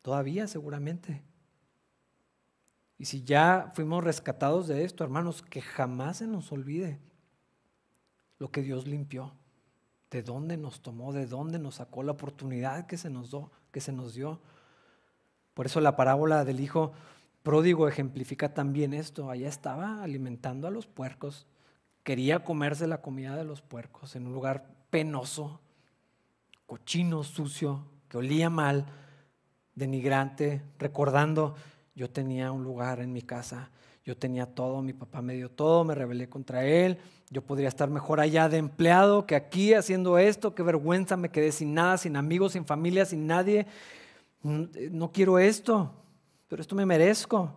[0.02, 1.24] todavía seguramente.
[2.98, 7.00] Y si ya fuimos rescatados de esto, hermanos, que jamás se nos olvide
[8.38, 9.34] lo que Dios limpió,
[10.12, 13.36] de dónde nos tomó, de dónde nos sacó la oportunidad que se nos,
[13.72, 14.42] que se nos dio.
[15.54, 16.94] Por eso la parábola del hijo
[17.44, 19.30] pródigo ejemplifica también esto.
[19.30, 21.48] Allá estaba alimentando a los puercos,
[22.04, 25.62] quería comerse la comida de los puercos en un lugar penoso,
[26.70, 28.86] cochino, sucio, que olía mal,
[29.74, 31.56] denigrante, recordando
[31.96, 33.72] yo tenía un lugar en mi casa,
[34.06, 37.00] yo tenía todo, mi papá me dio todo, me rebelé contra él,
[37.32, 41.52] yo podría estar mejor allá de empleado que aquí haciendo esto, qué vergüenza, me quedé
[41.52, 43.66] sin nada, sin amigos, sin familia, sin nadie.
[44.44, 45.92] Mm, no quiero esto,
[46.48, 47.52] pero esto me merezco.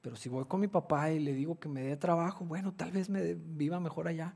[0.00, 2.90] Pero si voy con mi papá y le digo que me dé trabajo, bueno, tal
[2.90, 4.34] vez me viva mejor allá.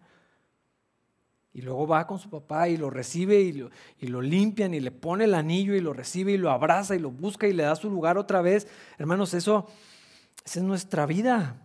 [1.56, 4.80] Y luego va con su papá y lo recibe y lo, y lo, limpian y
[4.80, 7.62] le pone el anillo y lo recibe y lo abraza y lo busca y le
[7.62, 8.68] da su lugar otra vez.
[8.98, 9.66] Hermanos, eso
[10.44, 11.56] esa es nuestra vida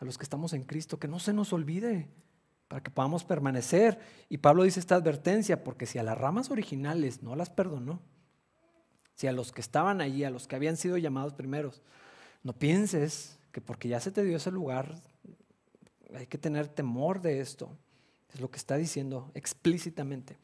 [0.00, 2.08] a los que estamos en Cristo, que no se nos olvide
[2.66, 4.00] para que podamos permanecer.
[4.28, 8.02] Y Pablo dice esta advertencia, porque si a las ramas originales no las perdonó,
[9.14, 11.80] si a los que estaban allí, a los que habían sido llamados primeros,
[12.42, 15.00] no pienses que porque ya se te dio ese lugar,
[16.12, 17.70] hay que tener temor de esto.
[18.32, 20.36] Es lo que está diciendo explícitamente.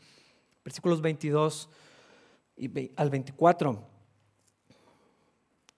[0.64, 1.68] Versículos 22
[2.56, 3.86] y al 24.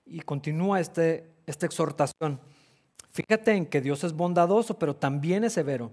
[0.06, 2.40] Y continúa este, esta exhortación.
[3.10, 5.90] Fíjate en que Dios es bondadoso, pero también es severo.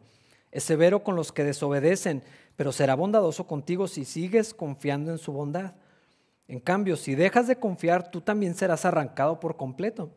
[0.51, 2.23] Es severo con los que desobedecen,
[2.55, 5.73] pero será bondadoso contigo si sigues confiando en su bondad.
[6.47, 10.11] En cambio, si dejas de confiar, tú también serás arrancado por completo.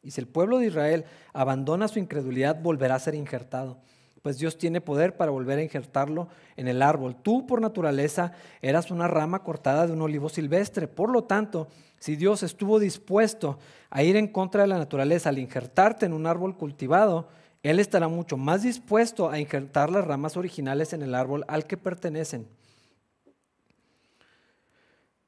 [0.00, 3.78] Y si el pueblo de Israel abandona su incredulidad, volverá a ser injertado
[4.24, 7.14] pues Dios tiene poder para volver a injertarlo en el árbol.
[7.14, 10.88] Tú por naturaleza eras una rama cortada de un olivo silvestre.
[10.88, 11.68] Por lo tanto,
[11.98, 13.58] si Dios estuvo dispuesto
[13.90, 17.28] a ir en contra de la naturaleza al injertarte en un árbol cultivado,
[17.62, 21.76] Él estará mucho más dispuesto a injertar las ramas originales en el árbol al que
[21.76, 22.48] pertenecen.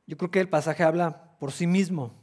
[0.06, 2.14] Yo creo que el pasaje habla por sí mismo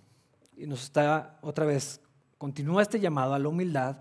[0.58, 2.02] y nos está otra vez,
[2.40, 3.98] continúa este llamado a la humildad,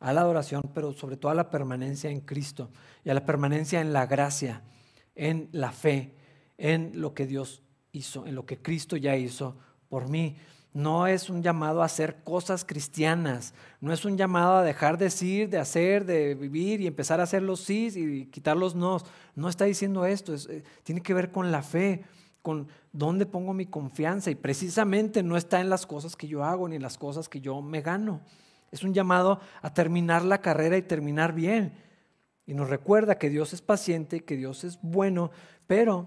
[0.00, 2.70] a la adoración, pero sobre todo a la permanencia en Cristo
[3.04, 4.62] y a la permanencia en la gracia,
[5.14, 6.14] en la fe,
[6.58, 9.56] en lo que Dios hizo, en lo que Cristo ya hizo
[9.88, 10.36] por mí.
[10.72, 15.06] No es un llamado a hacer cosas cristianas, no es un llamado a dejar de
[15.06, 18.98] decir, de hacer, de vivir y empezar a hacer los sí y quitar los no.
[19.34, 22.04] No está diciendo esto, eh, tiene que ver con la fe,
[22.42, 26.68] con dónde pongo mi confianza y precisamente no está en las cosas que yo hago
[26.68, 28.20] ni en las cosas que yo me gano.
[28.70, 31.72] Es un llamado a terminar la carrera y terminar bien.
[32.46, 35.30] Y nos recuerda que Dios es paciente, que Dios es bueno,
[35.66, 36.06] pero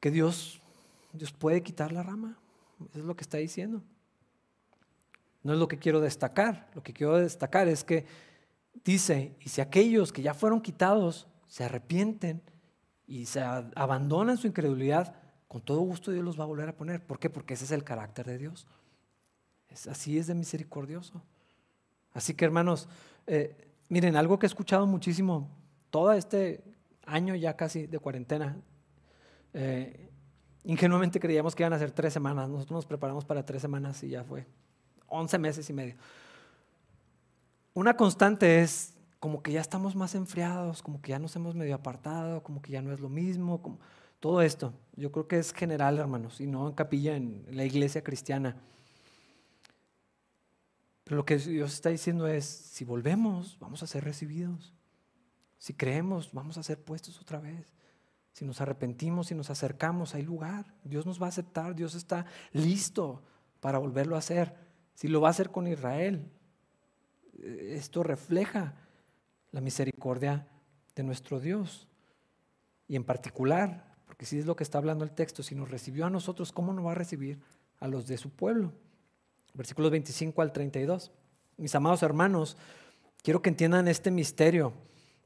[0.00, 0.60] que Dios,
[1.12, 2.38] Dios puede quitar la rama.
[2.90, 3.82] Eso es lo que está diciendo.
[5.42, 6.68] No es lo que quiero destacar.
[6.74, 8.06] Lo que quiero destacar es que
[8.84, 12.42] dice, y si aquellos que ya fueron quitados se arrepienten
[13.06, 15.14] y se abandonan su incredulidad,
[15.46, 17.04] con todo gusto Dios los va a volver a poner.
[17.04, 17.30] ¿Por qué?
[17.30, 18.66] Porque ese es el carácter de Dios
[19.88, 21.22] así es de misericordioso.
[22.12, 22.88] Así que hermanos,
[23.26, 23.54] eh,
[23.88, 25.48] miren, algo que he escuchado muchísimo
[25.90, 26.64] todo este
[27.04, 28.56] año ya casi de cuarentena.
[29.52, 30.10] Eh,
[30.64, 32.48] ingenuamente creíamos que iban a ser tres semanas.
[32.48, 34.46] Nosotros nos preparamos para tres semanas y ya fue.
[35.08, 35.94] Once meses y medio.
[37.74, 41.74] Una constante es como que ya estamos más enfriados, como que ya nos hemos medio
[41.74, 43.78] apartado, como que ya no es lo mismo, como
[44.20, 44.72] todo esto.
[44.94, 48.56] Yo creo que es general, hermanos, y no en capilla en la iglesia cristiana.
[51.06, 54.74] Pero lo que Dios está diciendo es, si volvemos, vamos a ser recibidos.
[55.56, 57.72] Si creemos, vamos a ser puestos otra vez.
[58.32, 60.74] Si nos arrepentimos, si nos acercamos, hay lugar.
[60.82, 63.22] Dios nos va a aceptar, Dios está listo
[63.60, 64.56] para volverlo a hacer.
[64.94, 66.28] Si lo va a hacer con Israel,
[67.40, 68.74] esto refleja
[69.52, 70.48] la misericordia
[70.96, 71.86] de nuestro Dios.
[72.88, 76.04] Y en particular, porque si es lo que está hablando el texto, si nos recibió
[76.04, 77.40] a nosotros, ¿cómo no va a recibir
[77.78, 78.72] a los de su pueblo?
[79.56, 81.10] Versículos 25 al 32.
[81.56, 82.56] Mis amados hermanos,
[83.22, 84.72] quiero que entiendan este misterio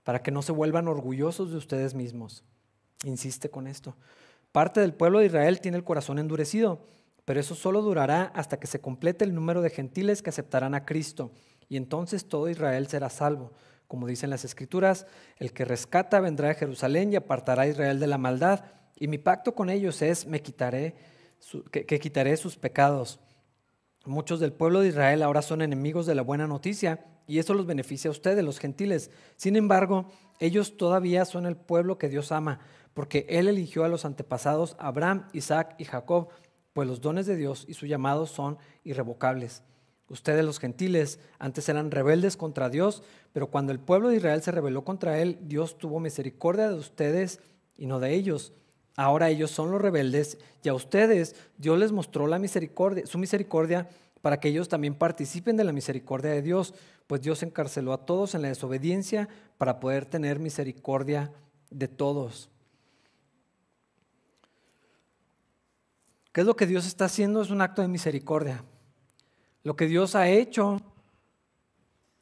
[0.05, 2.45] para que no se vuelvan orgullosos de ustedes mismos.
[3.05, 3.97] Insiste con esto.
[4.53, 6.87] Parte del pueblo de Israel tiene el corazón endurecido,
[7.24, 10.85] pero eso solo durará hasta que se complete el número de gentiles que aceptarán a
[10.85, 11.31] Cristo,
[11.68, 13.53] y entonces todo Israel será salvo.
[13.87, 15.07] Como dicen las escrituras,
[15.39, 18.64] el que rescata vendrá a Jerusalén y apartará a Israel de la maldad,
[18.97, 20.95] y mi pacto con ellos es, me quitaré,
[21.70, 23.20] que quitaré sus pecados.
[24.07, 27.66] Muchos del pueblo de Israel ahora son enemigos de la buena noticia y eso los
[27.66, 29.11] beneficia a ustedes, los gentiles.
[29.36, 32.61] Sin embargo, ellos todavía son el pueblo que Dios ama,
[32.94, 36.28] porque Él eligió a los antepasados Abraham, Isaac y Jacob,
[36.72, 39.62] pues los dones de Dios y su llamado son irrevocables.
[40.09, 44.51] Ustedes los gentiles antes eran rebeldes contra Dios, pero cuando el pueblo de Israel se
[44.51, 47.40] rebeló contra Él, Dios tuvo misericordia de ustedes
[47.76, 48.53] y no de ellos.
[48.97, 53.88] Ahora ellos son los rebeldes y a ustedes Dios les mostró la misericordia, su misericordia
[54.20, 56.74] para que ellos también participen de la misericordia de Dios,
[57.07, 61.32] pues Dios encarceló a todos en la desobediencia para poder tener misericordia
[61.70, 62.51] de todos.
[66.32, 67.41] ¿Qué es lo que Dios está haciendo?
[67.43, 68.62] Es un acto de misericordia.
[69.64, 70.80] Lo que Dios ha hecho,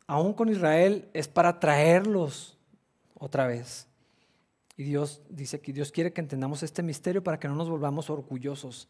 [0.07, 2.57] aún con Israel, es para traerlos
[3.15, 3.88] otra vez.
[4.79, 8.11] Y Dios dice que Dios quiere que entendamos este misterio para que no nos volvamos
[8.11, 8.89] orgullosos.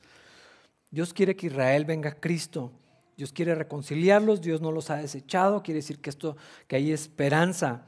[0.90, 2.70] Dios quiere que Israel venga a Cristo.
[3.16, 6.36] Dios quiere reconciliarlos, Dios no los ha desechado, quiere decir que esto,
[6.66, 7.86] que hay esperanza.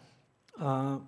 [0.56, 1.00] Ah,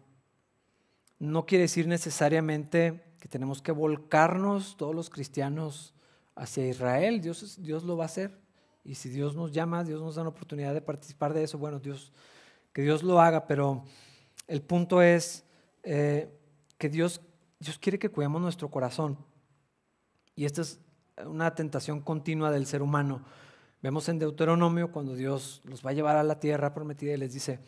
[1.19, 5.95] no quiere decir necesariamente que tenemos que volcarnos todos los cristianos
[6.35, 7.23] hacia Israel.
[7.23, 8.39] Dios, Dios lo va a hacer.
[8.85, 11.79] Y si Dios nos llama, Dios nos da la oportunidad de participar de eso, bueno,
[11.79, 12.13] Dios,
[12.75, 13.83] que Dios lo haga, pero
[14.47, 15.45] el punto es
[15.85, 16.29] eh,
[16.83, 17.21] que Dios,
[17.61, 19.17] Dios quiere que cuidemos nuestro corazón.
[20.35, 20.81] Y esta es
[21.25, 23.23] una tentación continua del ser humano.
[23.83, 27.35] Vemos en Deuteronomio cuando Dios los va a llevar a la tierra prometida y les
[27.35, 27.61] dice,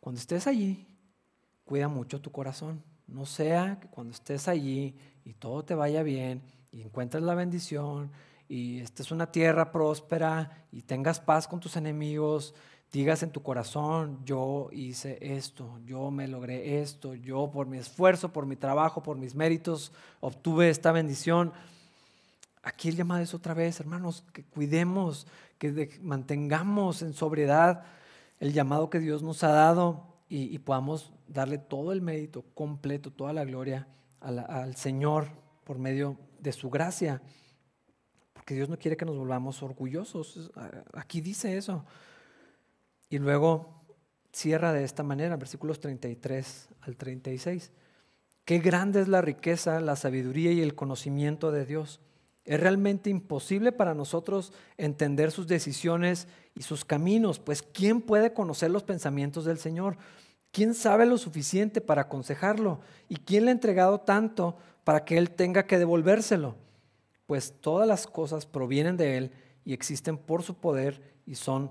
[0.00, 0.86] cuando estés allí,
[1.64, 2.84] cuida mucho tu corazón.
[3.06, 6.42] No sea que cuando estés allí y todo te vaya bien
[6.72, 8.12] y encuentres la bendición
[8.48, 12.54] y esta es una tierra próspera y tengas paz con tus enemigos,
[12.92, 18.32] digas en tu corazón, yo hice esto, yo me logré esto, yo por mi esfuerzo,
[18.32, 21.52] por mi trabajo, por mis méritos, obtuve esta bendición.
[22.62, 25.26] Aquí el llamado es otra vez, hermanos, que cuidemos,
[25.58, 27.84] que mantengamos en sobriedad
[28.38, 33.32] el llamado que Dios nos ha dado y, podamos darle todo el mérito completo, toda
[33.32, 33.86] la gloria
[34.20, 35.28] al Señor
[35.64, 37.20] por medio de su gracia
[38.40, 40.50] porque Dios no quiere que nos volvamos orgullosos.
[40.94, 41.84] Aquí dice eso.
[43.10, 43.84] Y luego
[44.32, 47.72] cierra de esta manera, versículos 33 al 36.
[48.46, 52.00] Qué grande es la riqueza, la sabiduría y el conocimiento de Dios.
[52.44, 58.70] Es realmente imposible para nosotros entender sus decisiones y sus caminos, pues ¿quién puede conocer
[58.70, 59.98] los pensamientos del Señor?
[60.50, 62.80] ¿Quién sabe lo suficiente para aconsejarlo?
[63.08, 66.56] ¿Y quién le ha entregado tanto para que Él tenga que devolvérselo?
[67.30, 69.30] pues todas las cosas provienen de Él
[69.64, 71.70] y existen por su poder y son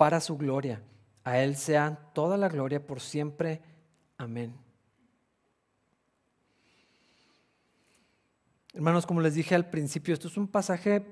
[0.00, 0.80] para su gloria.
[1.24, 3.60] A Él sea toda la gloria por siempre.
[4.16, 4.54] Amén.
[8.72, 11.04] Hermanos, como les dije al principio, esto es un pasaje,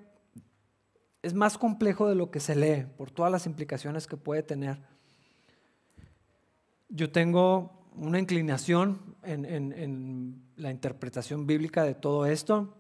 [1.21, 4.79] es más complejo de lo que se lee por todas las implicaciones que puede tener.
[6.89, 12.75] Yo tengo una inclinación en, la interpretación bíblica de todo esto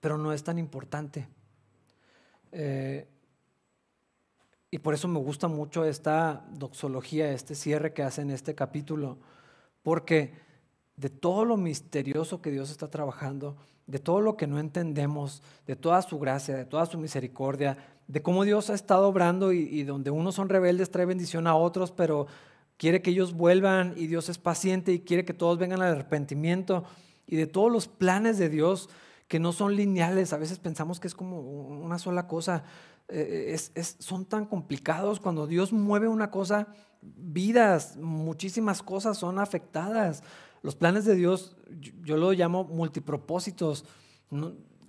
[0.00, 1.28] pero no es tan importante.
[2.52, 3.06] Eh,
[4.70, 9.18] y por eso me gusta mucho esta doxología, este cierre que hace en este capítulo,
[9.82, 10.34] porque
[10.96, 13.56] de todo lo misterioso que Dios está trabajando,
[13.86, 18.20] de todo lo que no entendemos, de toda su gracia, de toda su misericordia, de
[18.20, 21.92] cómo Dios ha estado obrando y, y donde unos son rebeldes trae bendición a otros,
[21.92, 22.26] pero
[22.76, 26.84] quiere que ellos vuelvan y Dios es paciente y quiere que todos vengan al arrepentimiento.
[27.26, 28.88] Y de todos los planes de Dios
[29.28, 32.64] que no son lineales, a veces pensamos que es como una sola cosa,
[33.08, 33.56] eh,
[33.98, 35.20] son tan complicados.
[35.20, 36.68] Cuando Dios mueve una cosa,
[37.02, 40.22] vidas, muchísimas cosas son afectadas.
[40.62, 41.56] Los planes de Dios,
[42.02, 43.84] yo, lo llamo multipropósitos.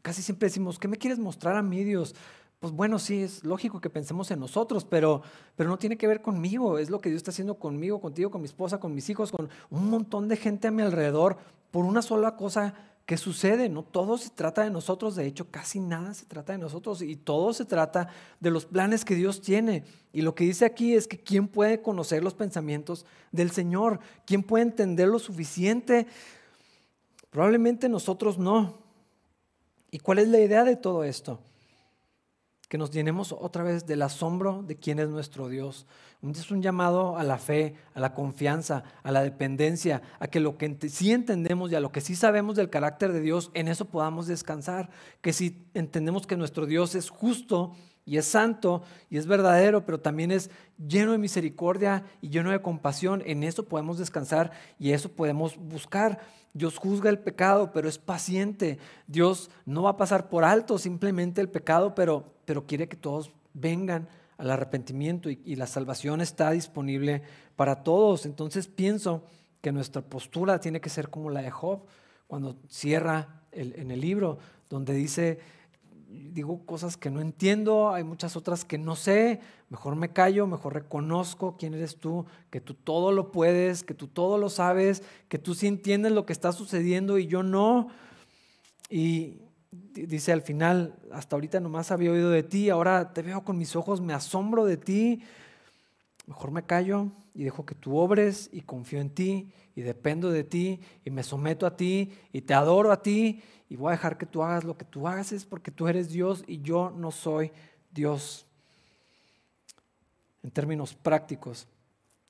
[0.01, 2.15] casi siempre decimos, ¿qué me quieres mostrar a mí, Dios?
[2.59, 5.21] Pues bueno, sí, es lógico que pensemos en nosotros, pero,
[5.55, 6.77] pero no tiene que ver conmigo.
[6.77, 9.49] Es lo que Dios está haciendo conmigo, contigo, con mi esposa, con mis hijos, con
[9.69, 11.37] un montón de gente a mi alrededor,
[11.71, 12.73] por una sola cosa
[13.09, 13.69] ¿Qué sucede?
[13.69, 17.15] No todo se trata de nosotros, de hecho casi nada se trata de nosotros y
[17.15, 19.83] todo se trata de los planes que Dios tiene.
[20.13, 23.99] Y lo que dice aquí es que ¿quién puede conocer los pensamientos del Señor?
[24.27, 26.05] ¿Quién puede entender lo suficiente?
[27.31, 28.77] Probablemente nosotros no.
[29.89, 31.39] ¿Y cuál es la idea de todo esto?
[32.69, 35.85] Que nos llenemos otra vez del asombro de quién es nuestro Dios,
[36.21, 40.57] es un llamado a la fe, a la confianza, a la dependencia, a que lo
[40.57, 43.85] que sí entendemos y a lo que sí sabemos del carácter de Dios, en eso
[43.85, 44.89] podamos descansar.
[45.21, 47.73] Que si entendemos que nuestro Dios es justo
[48.05, 52.61] y es santo y es verdadero, pero también es lleno de misericordia y lleno de
[52.61, 56.19] compasión, en eso podemos descansar y eso podemos buscar.
[56.53, 58.79] Dios juzga el pecado, pero es paciente.
[59.07, 63.31] Dios no va a pasar por alto simplemente el pecado, pero, pero quiere que todos
[63.53, 67.21] vengan al arrepentimiento y, la salvación está disponible
[67.55, 68.25] para todos.
[68.25, 69.23] Entonces pienso
[69.61, 71.81] que nuestra postura tiene que ser como la de Job,
[72.27, 74.37] cuando cierra en el libro,
[74.69, 75.39] donde dice,
[76.09, 79.39] digo cosas que no entiendo, hay muchas otras que no sé,
[79.69, 84.07] mejor me callo, mejor reconozco quién eres tú, que tú todo lo puedes, que tú
[84.07, 87.89] todo lo sabes, que tú sí entiendes lo que está sucediendo y yo no.
[88.89, 89.37] Y
[89.71, 93.75] dice al final, hasta ahorita nomás había oído de ti, ahora te veo con mis
[93.75, 95.21] ojos, me asombro de ti,
[96.25, 100.43] mejor me callo y dejo que tú obres y confío en ti y dependo de
[100.43, 104.17] ti y me someto a ti y te adoro a ti y voy a dejar
[104.17, 107.51] que tú hagas lo que tú haces porque tú eres Dios y yo no soy
[107.91, 108.47] Dios.
[110.41, 111.67] En términos prácticos,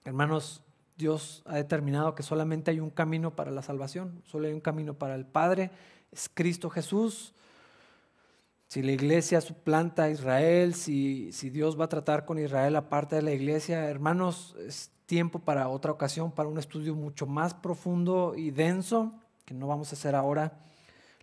[0.03, 0.61] hermanos,
[0.97, 4.95] Dios ha determinado que solamente hay un camino para la salvación, solo hay un camino
[4.95, 5.71] para el Padre,
[6.11, 7.33] es Cristo Jesús.
[8.67, 13.15] Si la iglesia suplanta a Israel, si, si Dios va a tratar con Israel aparte
[13.15, 18.35] de la iglesia, hermanos, es tiempo para otra ocasión, para un estudio mucho más profundo
[18.35, 19.13] y denso,
[19.45, 20.68] que no vamos a hacer ahora.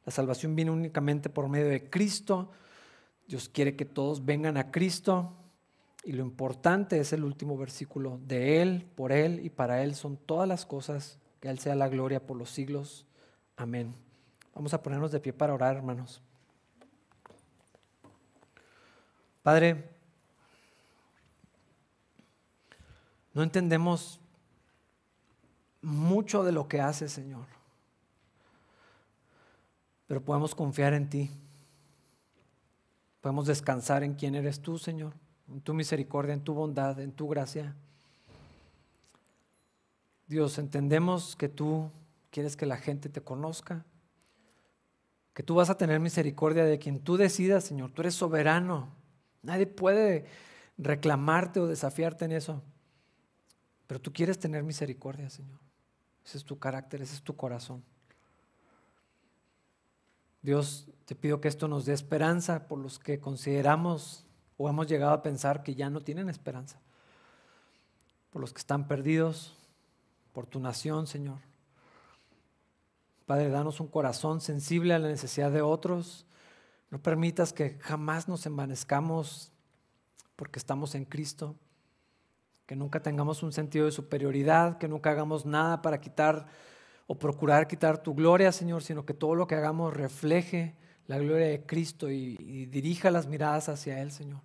[0.06, 2.52] La salvación viene únicamente por medio de Cristo.
[3.26, 5.32] Dios quiere que todos vengan a Cristo.
[6.04, 8.20] Y lo importante es el último versículo.
[8.24, 11.18] De Él, por Él y para Él son todas las cosas.
[11.40, 13.04] Que Él sea la gloria por los siglos.
[13.56, 13.92] Amén.
[14.54, 16.22] Vamos a ponernos de pie para orar, hermanos.
[19.42, 19.90] Padre,
[23.34, 24.20] no entendemos
[25.82, 27.55] mucho de lo que hace, Señor
[30.06, 31.30] pero podemos confiar en ti.
[33.20, 35.14] Podemos descansar en quién eres tú, Señor,
[35.48, 37.74] en tu misericordia, en tu bondad, en tu gracia.
[40.26, 41.90] Dios, entendemos que tú
[42.30, 43.84] quieres que la gente te conozca,
[45.34, 47.90] que tú vas a tener misericordia de quien tú decidas, Señor.
[47.90, 48.88] Tú eres soberano.
[49.42, 50.24] Nadie puede
[50.78, 52.62] reclamarte o desafiarte en eso.
[53.86, 55.58] Pero tú quieres tener misericordia, Señor.
[56.24, 57.84] Ese es tu carácter, ese es tu corazón.
[60.46, 65.12] Dios, te pido que esto nos dé esperanza por los que consideramos o hemos llegado
[65.12, 66.80] a pensar que ya no tienen esperanza,
[68.30, 69.56] por los que están perdidos,
[70.32, 71.38] por tu nación, Señor.
[73.26, 76.26] Padre, danos un corazón sensible a la necesidad de otros.
[76.90, 79.50] No permitas que jamás nos envanezcamos
[80.36, 81.56] porque estamos en Cristo.
[82.66, 86.46] Que nunca tengamos un sentido de superioridad, que nunca hagamos nada para quitar
[87.06, 90.74] o procurar quitar tu gloria, Señor, sino que todo lo que hagamos refleje
[91.06, 94.40] la gloria de Cristo y, dirija las miradas hacia Él, Señor.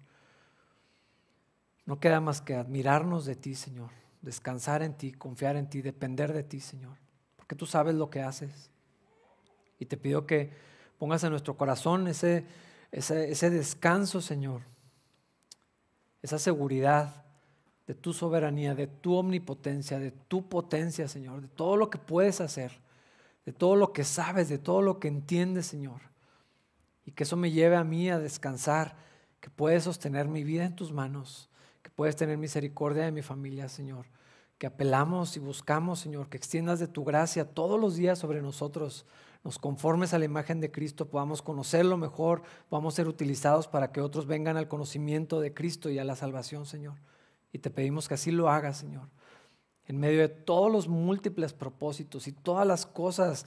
[1.86, 3.90] No queda más que admirarnos de ti, Señor,
[4.22, 6.98] descansar en ti, confiar en ti, depender de ti, Señor,
[7.36, 8.70] porque tú sabes lo que haces.
[9.80, 10.52] Y te pido que
[11.00, 12.46] pongas en nuestro corazón ese,
[12.92, 14.62] ese, ese descanso, Señor,
[16.22, 17.26] esa seguridad
[17.88, 22.42] de tu soberanía, de tu omnipotencia, de tu potencia, Señor, de todo lo que puedes
[22.42, 22.80] hacer,
[23.46, 26.02] de todo lo que sabes, de todo lo que entiendes, Señor.
[27.06, 28.96] Y que eso me lleve a mí a descansar,
[29.40, 31.50] que puedes sostener mi vida en tus manos,
[31.82, 34.06] que puedes tener misericordia de mi familia, Señor.
[34.60, 39.08] Que apelamos y buscamos, Señor, que extiendas de tu gracia todos los días sobre nosotros,
[39.44, 44.00] nos conformes a la imagen de Cristo, podamos conocerlo mejor, podamos ser utilizados para que
[44.00, 46.94] otros vengan al conocimiento de Cristo y a la salvación, Señor.
[47.52, 49.10] Y te pedimos que así lo hagas, Señor.
[49.88, 53.46] En medio de todos los múltiples propósitos y todas las cosas,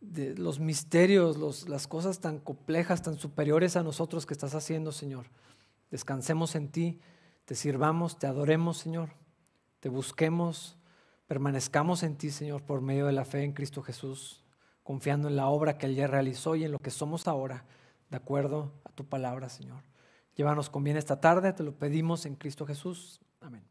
[0.00, 5.26] de los misterios, las cosas tan complejas, tan superiores a nosotros que estás haciendo, Señor.
[5.90, 7.00] Descansemos en ti,
[7.44, 9.10] te sirvamos, te adoremos, Señor.
[9.80, 10.76] Te busquemos,
[11.26, 14.44] permanezcamos en ti, Señor, por medio de la fe en Cristo Jesús,
[14.82, 17.64] confiando en la obra que Él ya realizó y en lo que somos ahora,
[18.10, 19.87] de acuerdo a tu palabra, Señor.
[20.38, 23.20] Llévanos con bien esta tarde, te lo pedimos en Cristo Jesús.
[23.40, 23.64] Amén.